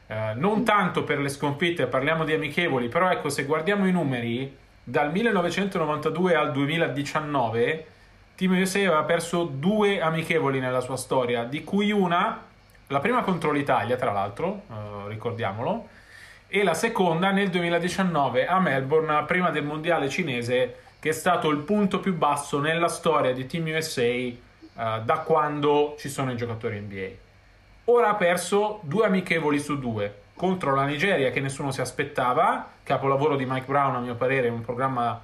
Eh, 0.05 0.33
non 0.35 0.63
tanto 0.63 1.03
per 1.03 1.19
le 1.19 1.29
sconfitte, 1.29 1.87
parliamo 1.87 2.25
di 2.25 2.33
amichevoli, 2.33 2.89
però 2.89 3.09
ecco, 3.09 3.29
se 3.29 3.45
guardiamo 3.45 3.87
i 3.87 3.91
numeri, 3.91 4.55
dal 4.89 5.11
1992 5.11 6.35
al 6.35 6.51
2019 6.51 7.85
Team 8.33 8.53
USA 8.59 8.79
aveva 8.79 9.03
perso 9.03 9.43
due 9.43 10.01
amichevoli 10.01 10.59
nella 10.59 10.79
sua 10.79 10.97
storia, 10.97 11.43
di 11.43 11.63
cui 11.63 11.91
una, 11.91 12.41
la 12.87 12.99
prima 12.99 13.21
contro 13.21 13.51
l'Italia, 13.51 13.97
tra 13.97 14.11
l'altro, 14.11 14.63
eh, 14.69 15.09
ricordiamolo, 15.09 15.89
e 16.47 16.63
la 16.63 16.73
seconda 16.73 17.31
nel 17.31 17.49
2019 17.49 18.47
a 18.47 18.59
Melbourne, 18.59 19.25
prima 19.27 19.51
del 19.51 19.65
mondiale 19.65 20.09
cinese, 20.09 20.75
che 20.99 21.09
è 21.09 21.13
stato 21.13 21.49
il 21.49 21.59
punto 21.59 21.99
più 21.99 22.15
basso 22.15 22.59
nella 22.59 22.87
storia 22.87 23.33
di 23.33 23.45
Team 23.45 23.67
USA 23.67 24.01
eh, 24.01 24.37
da 24.73 25.19
quando 25.19 25.95
ci 25.99 26.09
sono 26.09 26.31
i 26.31 26.37
giocatori 26.37 26.79
NBA. 26.79 27.09
Ora 27.91 28.09
ha 28.09 28.15
perso 28.15 28.79
due 28.83 29.05
amichevoli 29.05 29.59
su 29.59 29.77
due 29.77 30.27
contro 30.39 30.73
la 30.73 30.85
Nigeria 30.85 31.31
che 31.31 31.41
nessuno 31.41 31.69
si 31.71 31.81
aspettava, 31.81 32.65
capolavoro 32.81 33.35
di 33.35 33.45
Mike 33.45 33.65
Brown 33.65 33.95
a 33.95 33.99
mio 33.99 34.15
parere, 34.15 34.47
un 34.47 34.61
programma 34.61 35.19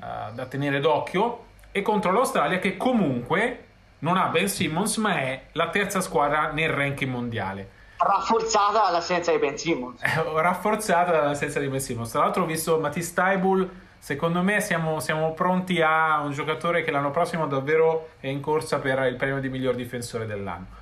eh, 0.00 0.32
da 0.32 0.46
tenere 0.46 0.78
d'occhio, 0.78 1.46
e 1.72 1.82
contro 1.82 2.12
l'Australia 2.12 2.60
che 2.60 2.76
comunque 2.76 3.64
non 3.98 4.16
ha 4.16 4.28
Ben 4.28 4.48
Simmons 4.48 4.96
ma 4.98 5.16
è 5.16 5.42
la 5.52 5.70
terza 5.70 6.00
squadra 6.00 6.52
nel 6.52 6.70
ranking 6.70 7.10
mondiale 7.10 7.78
rafforzata 7.96 8.84
dall'assenza 8.84 9.30
di 9.32 9.38
Ben 9.38 9.58
Simmons. 9.58 10.00
rafforzata 10.02 11.10
dall'assenza 11.10 11.58
di 11.58 11.68
Ben 11.68 11.80
Simmons. 11.80 12.10
Tra 12.10 12.20
l'altro 12.20 12.44
ho 12.44 12.46
visto 12.46 12.78
Matisse 12.78 13.12
Taibul, 13.12 13.68
secondo 13.98 14.40
me 14.42 14.60
siamo, 14.60 15.00
siamo, 15.00 15.34
pronti 15.34 15.82
a 15.82 16.20
un 16.20 16.30
giocatore 16.30 16.82
che 16.82 16.90
l'anno 16.90 17.10
prossimo 17.10 17.46
davvero 17.46 18.10
è 18.20 18.28
in 18.28 18.40
corsa 18.40 18.78
per 18.78 19.00
il 19.06 19.16
premio 19.16 19.40
di 19.40 19.48
miglior 19.50 19.74
difensore 19.74 20.26
dell'anno. 20.26 20.78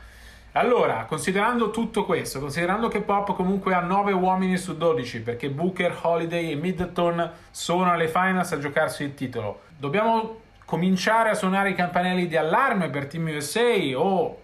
Allora, 0.52 1.04
considerando 1.06 1.70
tutto 1.70 2.04
questo, 2.04 2.40
considerando 2.40 2.88
che 2.88 3.02
Pop 3.02 3.34
comunque 3.34 3.74
ha 3.74 3.80
9 3.80 4.12
uomini 4.12 4.56
su 4.56 4.76
12, 4.76 5.20
perché 5.20 5.50
Booker, 5.50 5.96
Holiday 6.02 6.50
e 6.50 6.56
Middleton 6.56 7.30
sono 7.50 7.92
alle 7.92 8.08
finals 8.08 8.52
a 8.52 8.58
giocarsi 8.58 9.04
il 9.04 9.14
titolo, 9.14 9.60
dobbiamo 9.76 10.40
cominciare 10.64 11.30
a 11.30 11.34
suonare 11.34 11.70
i 11.70 11.74
campanelli 11.74 12.26
di 12.26 12.36
allarme 12.36 12.90
per 12.90 13.06
Team 13.06 13.28
USA 13.28 13.74
o 13.94 14.40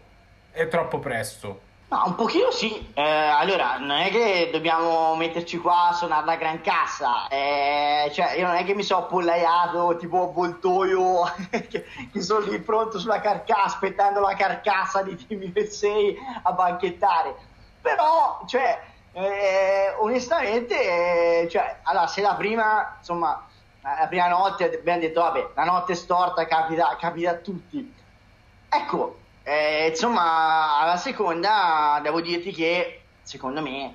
è 0.52 0.68
troppo 0.68 0.98
presto? 0.98 1.60
No, 1.94 2.02
un 2.06 2.16
pochino 2.16 2.50
sì. 2.50 2.90
Eh, 2.92 3.02
allora, 3.02 3.78
non 3.78 3.92
è 3.98 4.10
che 4.10 4.48
dobbiamo 4.50 5.14
metterci 5.14 5.58
qua 5.58 5.90
a 5.90 5.92
suonare 5.92 6.26
la 6.26 6.34
gran 6.34 6.60
cassa. 6.60 7.28
Eh, 7.28 8.10
cioè, 8.12 8.32
io 8.36 8.48
non 8.48 8.56
è 8.56 8.64
che 8.64 8.74
mi 8.74 8.82
sono 8.82 9.04
appollaiato 9.04 9.96
tipo 9.96 10.24
avvoltoio 10.24 11.22
che, 11.70 11.84
che 12.12 12.20
sono 12.20 12.46
lì 12.46 12.58
pronto 12.58 12.98
sulla 12.98 13.20
carcassa, 13.20 13.62
aspettando 13.76 14.18
la 14.18 14.34
carcassa 14.34 15.02
di 15.02 15.14
Team 15.24 15.52
USA 15.54 15.94
a 16.42 16.50
banchettare. 16.50 17.36
Però, 17.80 18.42
cioè, 18.48 18.82
eh, 19.12 19.94
onestamente, 20.00 21.42
eh, 21.42 21.48
cioè, 21.48 21.78
allora, 21.84 22.08
se 22.08 22.22
la 22.22 22.34
prima, 22.34 22.96
insomma, 22.98 23.46
la 23.82 24.06
prima 24.08 24.26
notte 24.26 24.78
abbiamo 24.78 24.98
detto, 24.98 25.20
vabbè, 25.20 25.50
la 25.54 25.64
notte 25.64 25.94
storta 25.94 26.44
capita, 26.46 26.96
capita 26.98 27.30
a 27.30 27.34
tutti. 27.34 27.94
Ecco, 28.68 29.18
eh, 29.46 29.88
insomma, 29.88 30.80
alla 30.80 30.96
seconda 30.96 32.00
devo 32.02 32.22
dirti 32.22 32.50
che 32.50 33.02
secondo 33.22 33.60
me 33.60 33.94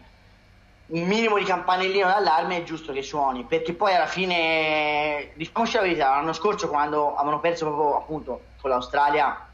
un 0.88 1.08
minimo 1.08 1.38
di 1.38 1.44
campanellino 1.44 2.08
d'allarme 2.08 2.58
è 2.58 2.64
giusto 2.64 2.94
che 2.94 3.02
suoni, 3.02 3.44
perché 3.46 3.74
poi 3.74 3.94
alla 3.94 4.06
fine, 4.06 5.32
diciamoci 5.34 5.76
la 5.76 5.82
verità, 5.82 6.10
l'anno 6.10 6.34
scorso 6.34 6.70
quando 6.70 7.16
avevano 7.16 7.40
perso 7.40 7.66
proprio 7.66 7.98
appunto 7.98 8.42
con 8.62 8.70
l'Australia, 8.70 9.48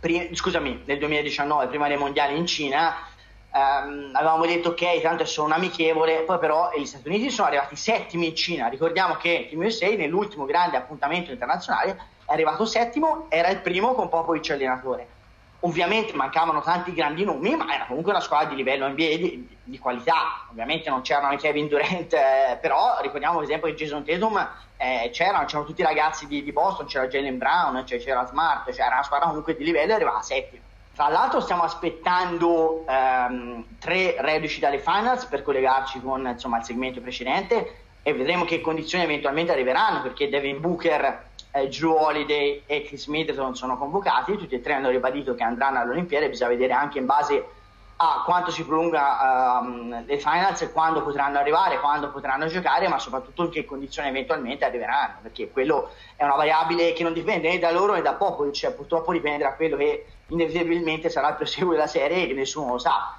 prima, 0.00 0.24
scusami, 0.32 0.82
nel 0.86 0.98
2019, 0.98 1.66
prima 1.66 1.88
dei 1.88 1.96
mondiali 1.98 2.36
in 2.36 2.46
Cina, 2.46 2.94
ehm, 3.50 4.10
avevamo 4.14 4.46
detto 4.46 4.70
ok, 4.70 5.00
tanto 5.02 5.24
è 5.24 5.26
solo 5.26 5.48
un 5.48 5.52
amichevole, 5.54 6.20
poi 6.20 6.38
però 6.38 6.70
gli 6.74 6.86
Stati 6.86 7.08
Uniti 7.08 7.30
sono 7.30 7.48
arrivati 7.48 7.76
settimi 7.76 8.28
in 8.28 8.34
Cina, 8.36 8.68
ricordiamo 8.68 9.16
che 9.16 9.46
Team 9.50 9.62
USA 9.62 9.88
nell'ultimo 9.88 10.46
grande 10.46 10.78
appuntamento 10.78 11.30
internazionale 11.30 11.98
è 12.26 12.32
arrivato 12.32 12.64
settimo, 12.64 13.26
era 13.28 13.48
il 13.48 13.60
primo 13.60 13.92
con 13.94 14.08
Popovic 14.08 14.50
allenatore 14.50 15.13
Ovviamente 15.64 16.12
mancavano 16.12 16.60
tanti 16.60 16.92
grandi 16.92 17.24
nomi, 17.24 17.56
ma 17.56 17.74
era 17.74 17.86
comunque 17.86 18.12
una 18.12 18.20
squadra 18.20 18.50
di 18.50 18.56
livello 18.56 18.86
NBA 18.86 19.16
di, 19.16 19.48
di 19.62 19.78
qualità. 19.78 20.46
Ovviamente 20.50 20.90
non 20.90 21.00
c'erano 21.00 21.32
i 21.32 21.38
Kevin 21.38 21.68
Durant, 21.68 22.12
eh, 22.12 22.58
però 22.60 22.98
ricordiamo 23.00 23.36
per 23.36 23.44
esempio 23.44 23.68
che 23.68 23.74
Jason 23.74 24.04
Tatum 24.04 24.46
eh, 24.76 25.08
c'erano, 25.10 25.46
c'erano 25.46 25.64
tutti 25.64 25.80
i 25.80 25.84
ragazzi 25.84 26.26
di, 26.26 26.42
di 26.42 26.52
Boston, 26.52 26.84
c'era 26.84 27.06
Jalen 27.06 27.38
Brown, 27.38 27.86
cioè 27.86 27.98
c'era 27.98 28.26
Smart, 28.26 28.70
cioè 28.72 28.84
era 28.84 28.96
una 28.96 29.04
squadra 29.04 29.28
comunque 29.28 29.56
di 29.56 29.64
livello 29.64 29.92
e 29.92 29.94
arrivava 29.94 30.18
a 30.18 30.22
settimo. 30.22 30.62
Tra 30.94 31.08
l'altro 31.08 31.40
stiamo 31.40 31.62
aspettando 31.62 32.84
ehm, 32.86 33.64
tre 33.80 34.16
reduci 34.18 34.60
dalle 34.60 34.78
finals 34.78 35.24
per 35.24 35.42
collegarci 35.42 36.00
con 36.02 36.26
insomma, 36.26 36.58
il 36.58 36.64
segmento 36.64 37.00
precedente 37.00 37.84
e 38.02 38.12
vedremo 38.12 38.44
che 38.44 38.60
condizioni 38.60 39.02
eventualmente 39.02 39.50
arriveranno 39.50 40.02
perché 40.02 40.28
Devin 40.28 40.60
Booker 40.60 41.32
eh, 41.54 41.68
Drew 41.68 41.92
Holiday 41.92 42.64
e 42.66 42.82
Chris 42.82 43.06
Middleton 43.06 43.54
sono 43.54 43.78
convocati, 43.78 44.36
tutti 44.36 44.56
e 44.56 44.60
tre 44.60 44.74
hanno 44.74 44.90
ribadito 44.90 45.34
che 45.36 45.44
andranno 45.44 45.78
alle 45.78 45.92
Olimpiadi, 45.92 46.28
bisogna 46.28 46.50
vedere 46.50 46.72
anche 46.72 46.98
in 46.98 47.06
base 47.06 47.44
a 47.96 48.22
quanto 48.24 48.50
si 48.50 48.64
prolunga 48.64 49.60
um, 49.62 50.04
le 50.04 50.18
finals 50.18 50.62
e 50.62 50.72
quando 50.72 51.04
potranno 51.04 51.38
arrivare, 51.38 51.78
quando 51.78 52.10
potranno 52.10 52.48
giocare, 52.48 52.88
ma 52.88 52.98
soprattutto 52.98 53.44
in 53.44 53.50
che 53.50 53.64
condizioni 53.64 54.08
eventualmente 54.08 54.64
arriveranno, 54.64 55.18
perché 55.22 55.48
quello 55.48 55.90
è 56.16 56.24
una 56.24 56.34
variabile 56.34 56.92
che 56.92 57.04
non 57.04 57.12
dipende 57.12 57.48
né 57.48 57.60
da 57.60 57.70
loro 57.70 57.94
né 57.94 58.02
da 58.02 58.14
poco, 58.14 58.50
cioè 58.50 58.72
purtroppo 58.72 59.12
dipende 59.12 59.44
da 59.44 59.54
quello 59.54 59.76
che 59.76 60.06
inevitabilmente 60.26 61.08
sarà 61.08 61.28
il 61.28 61.36
proseguo 61.36 61.70
della 61.70 61.86
serie 61.86 62.24
e 62.24 62.26
che 62.26 62.34
nessuno 62.34 62.72
lo 62.72 62.78
sa 62.78 63.16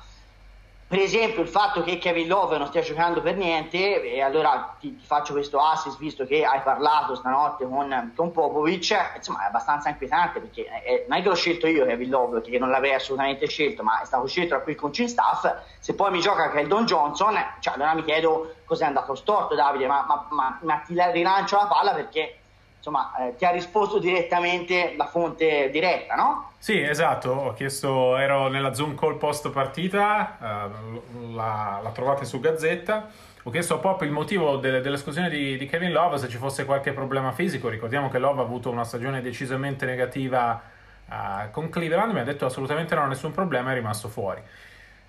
per 0.88 1.00
esempio 1.00 1.42
il 1.42 1.48
fatto 1.48 1.82
che 1.82 1.98
Kevin 1.98 2.28
Love 2.28 2.60
non 2.60 2.68
stia 2.68 2.82
giocando 2.82 3.20
per 3.20 3.36
niente 3.36 4.04
e 4.04 4.22
allora 4.22 4.76
ti, 4.80 4.96
ti 4.96 5.04
faccio 5.04 5.34
questo 5.34 5.60
assist 5.60 5.98
visto 5.98 6.26
che 6.28 6.46
hai 6.46 6.62
parlato 6.62 7.16
stanotte 7.16 7.68
con, 7.68 8.14
con 8.16 8.32
Popovic 8.32 9.14
insomma 9.16 9.46
è 9.46 9.48
abbastanza 9.48 9.90
inquietante 9.90 10.40
perché 10.40 10.66
è, 10.66 11.06
non 11.08 11.18
è 11.18 11.24
che 11.24 11.30
l'ho 11.30 11.36
scelto 11.36 11.66
io 11.66 11.86
Kevin 11.86 12.10
Love 12.12 12.40
perché 12.40 12.60
non 12.60 12.70
l'avrei 12.70 12.94
assolutamente 12.94 13.48
scelto 13.48 13.82
ma 13.82 14.00
è 14.02 14.06
stato 14.06 14.28
scelto 14.28 14.54
da 14.54 14.62
qui 14.62 14.74
il 14.74 14.78
coaching 14.78 15.10
staff 15.10 15.52
se 15.80 15.96
poi 15.96 16.12
mi 16.12 16.22
gioca 16.22 16.52
Keldon 16.52 16.86
Johnson 16.86 17.36
cioè 17.60 17.74
allora 17.74 17.96
mi 17.96 18.04
chiedo 18.04 18.54
cos'è 18.66 18.86
andato 18.86 19.16
storto 19.16 19.56
Davide 19.56 19.88
ma, 19.88 20.06
ma, 20.08 20.28
ma, 20.30 20.60
ma 20.62 20.76
ti 20.86 20.94
rilancio 20.94 21.56
la 21.56 21.66
palla 21.66 21.94
perché 21.94 22.42
insomma, 22.86 23.16
eh, 23.18 23.36
ti 23.36 23.46
ha 23.46 23.50
risposto 23.50 23.98
direttamente 23.98 24.94
la 24.96 25.08
fonte 25.08 25.72
diretta, 25.72 26.14
no? 26.14 26.52
Sì, 26.60 26.80
esatto, 26.80 27.32
ho 27.32 27.54
chiesto, 27.54 28.16
ero 28.18 28.48
nella 28.48 28.76
Zoom 28.76 28.96
call 28.96 29.18
post 29.18 29.50
partita, 29.50 30.38
eh, 30.40 31.34
la, 31.34 31.80
la, 31.82 31.90
trovate 31.92 32.26
su 32.26 32.40
Gazzetta, 32.40 33.10
ho 33.42 33.50
chiesto 33.50 33.76
a 33.76 33.78
Pop 33.80 34.04
il 34.04 34.12
motivo 34.12 34.58
delle, 34.58 34.82
dell'esclusione 34.82 35.30
di, 35.30 35.58
di, 35.58 35.66
Kevin 35.66 35.92
Love, 35.92 36.20
se 36.20 36.28
ci 36.28 36.38
fosse 36.38 36.66
qualche 36.66 36.94
problema 36.94 37.32
fisico, 37.32 37.70
ricordiamo 37.70 38.10
che 38.10 38.20
Love 38.20 38.42
ha 38.42 38.44
avuto 38.44 38.70
una 38.70 38.84
stagione 38.84 39.22
decisamente 39.22 39.86
negativa 39.88 40.62
eh, 41.10 41.50
con 41.50 41.70
Cleveland, 41.70 42.14
mi 42.14 42.20
ha 42.20 42.24
detto 42.24 42.46
assolutamente 42.46 42.94
non, 42.94 43.08
nessun 43.08 43.32
problema, 43.32 43.72
è 43.72 43.74
rimasto 43.74 44.10
fuori. 44.10 44.42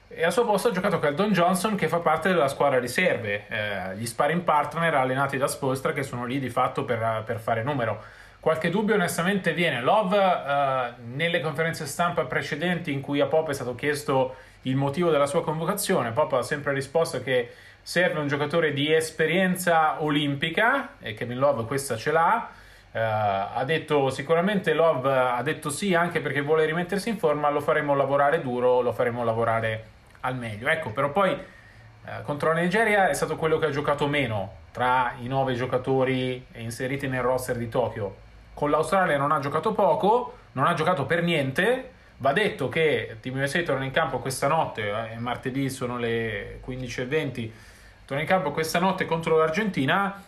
E 0.09 0.25
al 0.25 0.33
suo 0.33 0.45
posto 0.45 0.69
ha 0.69 0.71
giocato 0.71 1.01
Keldon 1.01 1.33
Johnson 1.33 1.75
che 1.75 1.89
fa 1.89 1.99
parte 1.99 2.29
della 2.29 2.47
squadra 2.47 2.79
riserve, 2.79 3.47
eh, 3.49 3.97
gli 3.97 4.07
sparring 4.07 4.43
partner 4.43 4.95
allenati 4.95 5.37
da 5.37 5.49
Spolstra 5.49 5.93
che 5.93 6.05
sono 6.05 6.25
lì 6.25 6.39
di 6.39 6.49
fatto 6.49 6.85
per, 6.85 7.23
per 7.27 7.41
fare 7.41 7.65
numero. 7.65 8.03
Qualche 8.39 8.71
dubbio 8.71 8.95
onestamente 8.95 9.53
viene. 9.53 9.81
Love 9.81 10.17
eh, 10.17 10.93
nelle 11.13 11.41
conferenze 11.41 11.87
stampa 11.87 12.25
precedenti 12.25 12.93
in 12.93 13.01
cui 13.01 13.21
a 13.21 13.27
Pop 13.27 13.51
è 13.51 13.53
stato 13.53 13.75
chiesto 13.75 14.37
il 14.63 14.77
motivo 14.77 15.11
della 15.11 15.27
sua 15.27 15.43
convocazione, 15.43 16.13
Pop 16.13 16.33
ha 16.35 16.43
sempre 16.43 16.73
risposto 16.73 17.21
che 17.21 17.51
serve 17.83 18.21
un 18.21 18.29
giocatore 18.29 18.73
di 18.73 18.93
esperienza 18.93 20.03
olimpica 20.03 20.95
e 21.01 21.15
Kevin 21.15 21.39
Love 21.39 21.65
questa 21.65 21.97
ce 21.97 22.13
l'ha. 22.13 22.49
Uh, 22.93 22.99
ha 22.99 23.63
detto 23.65 24.09
sicuramente 24.09 24.73
Love 24.73 25.13
ha 25.13 25.43
detto 25.43 25.69
sì 25.69 25.95
anche 25.95 26.21
perché 26.21 26.41
vuole 26.41 26.65
rimettersi 26.65 27.11
in 27.11 27.19
forma, 27.19 27.51
lo 27.51 27.61
faremo 27.61 27.95
lavorare 27.95 28.41
duro, 28.41 28.81
lo 28.81 28.93
faremo 28.93 29.23
lavorare 29.23 29.95
al 30.27 30.37
meglio. 30.37 30.69
Ecco, 30.69 30.91
però 30.91 31.11
poi 31.11 31.31
eh, 31.33 32.23
contro 32.23 32.53
la 32.53 32.61
Nigeria 32.61 33.09
è 33.09 33.15
stato 33.15 33.37
quello 33.37 33.59
che 33.59 33.67
ha 33.67 33.71
giocato 33.71 34.07
meno 34.07 34.65
tra 34.73 35.15
i 35.21 35.27
nove 35.27 35.55
giocatori 35.55 36.45
inseriti 36.55 37.09
nel 37.09 37.23
roster 37.23 37.57
di 37.57 37.69
Tokyo. 37.69 38.25
Con 38.53 38.71
l'Australia 38.71 39.17
non 39.17 39.33
ha 39.33 39.39
giocato 39.39 39.73
poco, 39.73 40.39
non 40.53 40.67
ha 40.67 40.75
giocato 40.75 41.07
per 41.07 41.23
niente. 41.23 41.93
Va 42.19 42.33
detto 42.33 42.69
che 42.69 43.19
Team 43.21 43.39
USA 43.41 43.63
torna 43.63 43.85
in 43.85 43.91
campo 43.91 44.19
questa 44.19 44.49
notte, 44.49 45.11
eh, 45.13 45.19
martedì 45.19 45.69
sono 45.69 45.99
le 45.99 46.61
15.20, 46.67 47.51
torna 48.07 48.23
in 48.23 48.29
campo 48.29 48.53
questa 48.53 48.79
notte 48.79 49.05
contro 49.05 49.37
l'Argentina. 49.37 50.23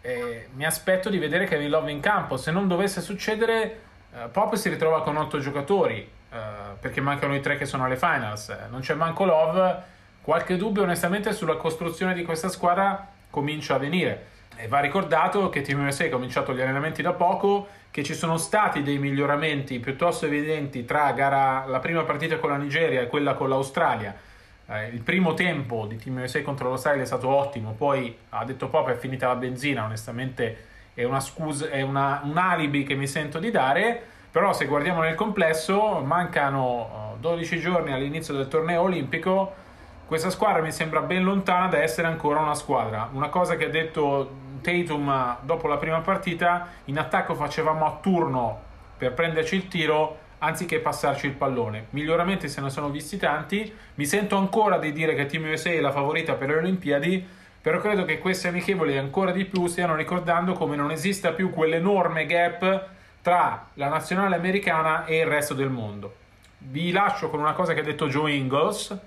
Eh, 0.00 0.48
mi 0.54 0.64
aspetto 0.64 1.08
di 1.10 1.18
vedere 1.18 1.46
Kevin 1.46 1.70
Love 1.70 1.90
in 1.90 2.00
campo. 2.00 2.36
Se 2.36 2.52
non 2.52 2.68
dovesse 2.68 3.00
succedere, 3.00 3.80
eh, 4.14 4.28
Pop 4.30 4.54
si 4.54 4.68
ritrova 4.68 5.02
con 5.02 5.16
otto 5.16 5.38
giocatori 5.40 6.08
eh, 6.32 6.76
perché 6.80 7.02
mancano 7.02 7.34
i 7.34 7.40
tre 7.40 7.58
che 7.58 7.66
sono 7.66 7.84
alle 7.84 7.96
finals. 7.96 8.56
Non 8.70 8.80
c'è 8.80 8.94
manco 8.94 9.24
Love. 9.24 9.90
Qualche 10.22 10.56
dubbio, 10.56 10.82
onestamente, 10.82 11.32
sulla 11.32 11.56
costruzione 11.56 12.14
di 12.14 12.24
questa 12.24 12.48
squadra 12.48 13.06
comincia 13.28 13.74
a 13.74 13.78
venire. 13.78 14.26
E 14.56 14.66
va 14.68 14.80
ricordato 14.80 15.48
che 15.48 15.60
Team 15.60 15.86
USA 15.86 16.04
ha 16.04 16.08
cominciato 16.08 16.54
gli 16.54 16.60
allenamenti 16.60 17.02
da 17.02 17.12
poco, 17.12 17.68
che 17.90 18.02
ci 18.02 18.14
sono 18.14 18.38
stati 18.38 18.82
dei 18.82 18.98
miglioramenti 18.98 19.78
piuttosto 19.78 20.24
evidenti 20.24 20.84
tra 20.84 21.12
gara, 21.12 21.66
la 21.66 21.80
prima 21.80 22.02
partita 22.04 22.38
con 22.38 22.50
la 22.50 22.56
Nigeria 22.56 23.02
e 23.02 23.08
quella 23.08 23.34
con 23.34 23.48
l'Australia. 23.48 24.14
Eh, 24.66 24.88
il 24.88 25.02
primo 25.02 25.34
tempo 25.34 25.86
di 25.86 25.96
Team 25.96 26.22
USA 26.22 26.40
contro 26.42 26.68
l'Australia 26.68 27.02
è 27.02 27.06
stato 27.06 27.28
ottimo, 27.28 27.72
poi 27.72 28.16
ha 28.30 28.44
detto 28.44 28.68
Pop 28.68 28.88
è 28.88 28.96
finita 28.96 29.26
la 29.26 29.34
benzina, 29.34 29.84
onestamente 29.84 30.66
è, 30.94 31.04
una 31.04 31.20
scusa, 31.20 31.68
è 31.68 31.82
una, 31.82 32.22
un 32.24 32.38
alibi 32.38 32.84
che 32.84 32.94
mi 32.94 33.06
sento 33.06 33.38
di 33.38 33.50
dare, 33.50 34.02
però 34.32 34.54
se 34.54 34.64
guardiamo 34.64 35.02
nel 35.02 35.14
complesso 35.14 36.00
mancano 36.02 37.16
12 37.20 37.60
giorni 37.60 37.92
all'inizio 37.92 38.32
del 38.32 38.48
torneo 38.48 38.80
olimpico, 38.80 39.52
questa 40.06 40.30
squadra 40.30 40.62
mi 40.62 40.72
sembra 40.72 41.00
ben 41.00 41.22
lontana 41.22 41.66
da 41.66 41.82
essere 41.82 42.06
ancora 42.06 42.40
una 42.40 42.54
squadra. 42.54 43.10
Una 43.12 43.28
cosa 43.28 43.56
che 43.56 43.66
ha 43.66 43.68
detto 43.68 44.30
Tatum 44.62 45.36
dopo 45.42 45.68
la 45.68 45.76
prima 45.76 46.00
partita, 46.00 46.66
in 46.86 46.98
attacco 46.98 47.34
facevamo 47.34 47.84
a 47.84 47.98
turno 48.00 48.58
per 48.96 49.12
prenderci 49.12 49.54
il 49.54 49.68
tiro 49.68 50.16
anziché 50.38 50.78
passarci 50.78 51.26
il 51.26 51.32
pallone. 51.32 51.88
Miglioramenti 51.90 52.48
se 52.48 52.62
ne 52.62 52.70
sono 52.70 52.88
visti 52.88 53.18
tanti, 53.18 53.70
mi 53.96 54.06
sento 54.06 54.36
ancora 54.36 54.78
di 54.78 54.92
dire 54.92 55.14
che 55.14 55.26
Team 55.26 55.50
USA 55.50 55.70
è 55.70 55.80
la 55.80 55.92
favorita 55.92 56.34
per 56.34 56.48
le 56.48 56.56
Olimpiadi, 56.56 57.26
però 57.60 57.78
credo 57.80 58.06
che 58.06 58.18
queste 58.18 58.48
amichevoli 58.48 58.96
ancora 58.96 59.30
di 59.30 59.44
più 59.44 59.66
stiano 59.66 59.94
ricordando 59.94 60.54
come 60.54 60.74
non 60.74 60.90
esista 60.90 61.32
più 61.32 61.50
quell'enorme 61.50 62.24
gap 62.24 62.88
tra 63.22 63.68
la 63.74 63.88
nazionale 63.88 64.34
americana 64.34 65.04
e 65.04 65.18
il 65.18 65.26
resto 65.26 65.54
del 65.54 65.70
mondo. 65.70 66.16
Vi 66.58 66.90
lascio 66.90 67.30
con 67.30 67.40
una 67.40 67.52
cosa 67.52 67.72
che 67.72 67.80
ha 67.80 67.84
detto 67.84 68.08
Joe 68.08 68.32
Ingles. 68.32 68.98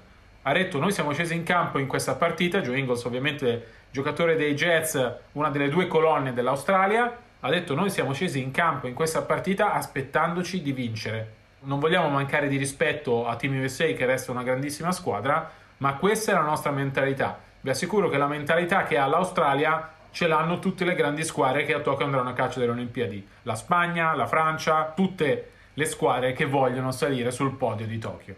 Ha 0.41 0.54
detto: 0.54 0.80
Noi 0.80 0.91
siamo 0.91 1.12
scesi 1.12 1.36
in 1.36 1.43
campo 1.43 1.78
in 1.80 1.88
questa 1.88 2.15
partita. 2.15 2.62
Joe 2.62 2.80
Ingles, 2.80 3.04
ovviamente, 3.04 3.67
giocatore 3.91 4.36
dei 4.36 4.56
Jets, 4.56 5.15
una 5.34 5.49
delle 5.49 5.69
due 5.69 5.88
colonne 5.88 6.34
dell'Australia. 6.34 7.17
Ha 7.41 7.49
detto: 7.49 7.75
Noi 7.75 7.89
siamo 7.89 8.13
scesi 8.13 8.41
in 8.41 8.51
campo 8.51 8.88
in 8.88 8.93
questa 8.93 9.21
partita 9.21 9.73
aspettandoci 9.73 10.62
di 10.62 10.71
vincere. 10.71 11.34
Non 11.62 11.80
vogliamo 11.80 12.10
mancare 12.10 12.47
di 12.47 12.58
rispetto 12.58 13.28
a 13.28 13.36
Team 13.36 13.62
USA, 13.62 13.86
che 13.86 14.06
resta 14.06 14.32
una 14.32 14.43
grandissima 14.43 14.91
squadra, 14.91 15.49
ma 15.78 15.95
questa 15.95 16.32
è 16.32 16.36
la 16.36 16.41
nostra 16.41 16.71
mentalità. 16.71 17.39
Vi 17.60 17.69
assicuro 17.69 18.10
che 18.10 18.17
la 18.17 18.28
mentalità 18.28 18.84
che 18.84 18.97
ha 18.97 19.08
l'Australia 19.08 19.94
ce 20.15 20.28
l'hanno 20.28 20.60
tutte 20.60 20.86
le 20.86 20.95
grandi 20.95 21.25
squadre 21.25 21.65
che 21.65 21.73
a 21.73 21.82
Tokyo 21.82 22.06
andranno 22.06 22.30
a 22.30 22.34
caccia 22.34 22.60
delle 22.60 22.71
Olimpiadi. 22.71 23.28
La 23.41 23.56
Spagna, 23.56 24.15
la 24.15 24.28
Francia, 24.28 24.93
tutte 24.95 25.51
le 25.73 25.84
squadre 25.84 26.32
che 26.32 26.45
vogliono 26.45 26.91
salire 26.91 27.32
sul 27.32 27.58
podio 27.58 27.86
di 27.86 27.97
Tokyo. 27.99 28.36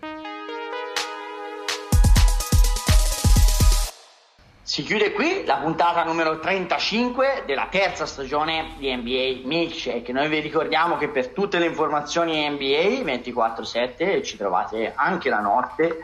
Si 4.64 4.82
chiude 4.82 5.12
qui 5.12 5.44
la 5.46 5.58
puntata 5.58 6.04
numero 6.04 6.40
35 6.40 7.44
della 7.46 7.68
terza 7.70 8.08
stagione 8.08 8.74
di 8.80 8.92
NBA 8.96 9.48
Milkshake. 9.48 10.12
Noi 10.12 10.30
vi 10.30 10.40
ricordiamo 10.40 10.98
che 10.98 11.10
per 11.10 11.28
tutte 11.28 11.60
le 11.60 11.68
informazioni 11.68 12.50
NBA 12.50 13.04
24/7 13.04 14.24
ci 14.24 14.36
trovate 14.36 14.94
anche 14.96 15.30
la 15.30 15.42
notte 15.42 16.00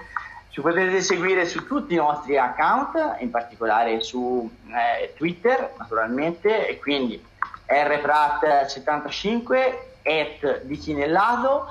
ci 0.53 0.61
potete 0.61 1.01
seguire 1.01 1.47
su 1.47 1.65
tutti 1.65 1.95
i 1.95 1.97
nostri 1.97 2.37
account, 2.37 3.15
in 3.21 3.31
particolare 3.31 4.01
su 4.01 4.47
eh, 4.67 5.11
Twitter 5.15 5.73
naturalmente, 5.79 6.67
e 6.67 6.77
quindi 6.77 7.19
rprat75 7.67 9.73
at 10.03 10.61
di 10.61 10.77
Chinellato. 10.77 11.67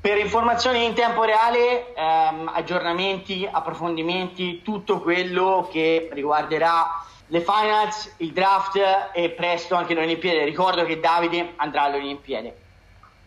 Per 0.00 0.16
informazioni 0.18 0.84
in 0.84 0.94
tempo 0.94 1.24
reale, 1.24 1.92
ehm, 1.94 2.48
aggiornamenti, 2.54 3.48
approfondimenti, 3.50 4.62
tutto 4.62 5.00
quello 5.00 5.68
che 5.72 6.08
riguarderà 6.12 7.04
le 7.26 7.40
finals, 7.40 8.14
il 8.18 8.32
draft 8.32 8.78
e 9.12 9.30
presto 9.30 9.74
anche 9.74 9.94
le 9.94 10.02
Olimpiadi. 10.02 10.44
Ricordo 10.44 10.84
che 10.84 11.00
Davide 11.00 11.54
andrà 11.56 11.82
alle 11.82 11.96
Olimpiadi. 11.96 12.52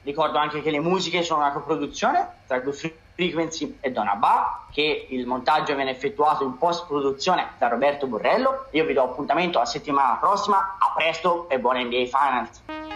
Ricordo 0.03 0.38
anche 0.38 0.62
che 0.62 0.71
le 0.71 0.79
musiche 0.79 1.21
sono 1.21 1.41
una 1.41 1.51
coproduzione 1.51 2.25
tra 2.47 2.60
Good 2.60 3.03
Frequency 3.15 3.78
e 3.80 3.91
Donna 3.91 4.15
Ba, 4.15 4.67
che 4.71 5.08
il 5.10 5.25
montaggio 5.25 5.73
viene 5.73 5.91
effettuato 5.91 6.43
in 6.43 6.58
post 6.58 6.86
produzione 6.86 7.54
da 7.58 7.69
Roberto 7.69 8.08
Borrello. 8.08 8.67
Io 8.71 8.86
vi 8.86 8.93
do 8.93 9.04
appuntamento 9.04 9.58
la 9.58 9.65
settimana 9.65 10.17
prossima, 10.17 10.78
a 10.78 10.93
presto 10.93 11.49
e 11.49 11.60
buona 11.60 11.80
NBA 11.80 12.06
Finals! 12.06 12.94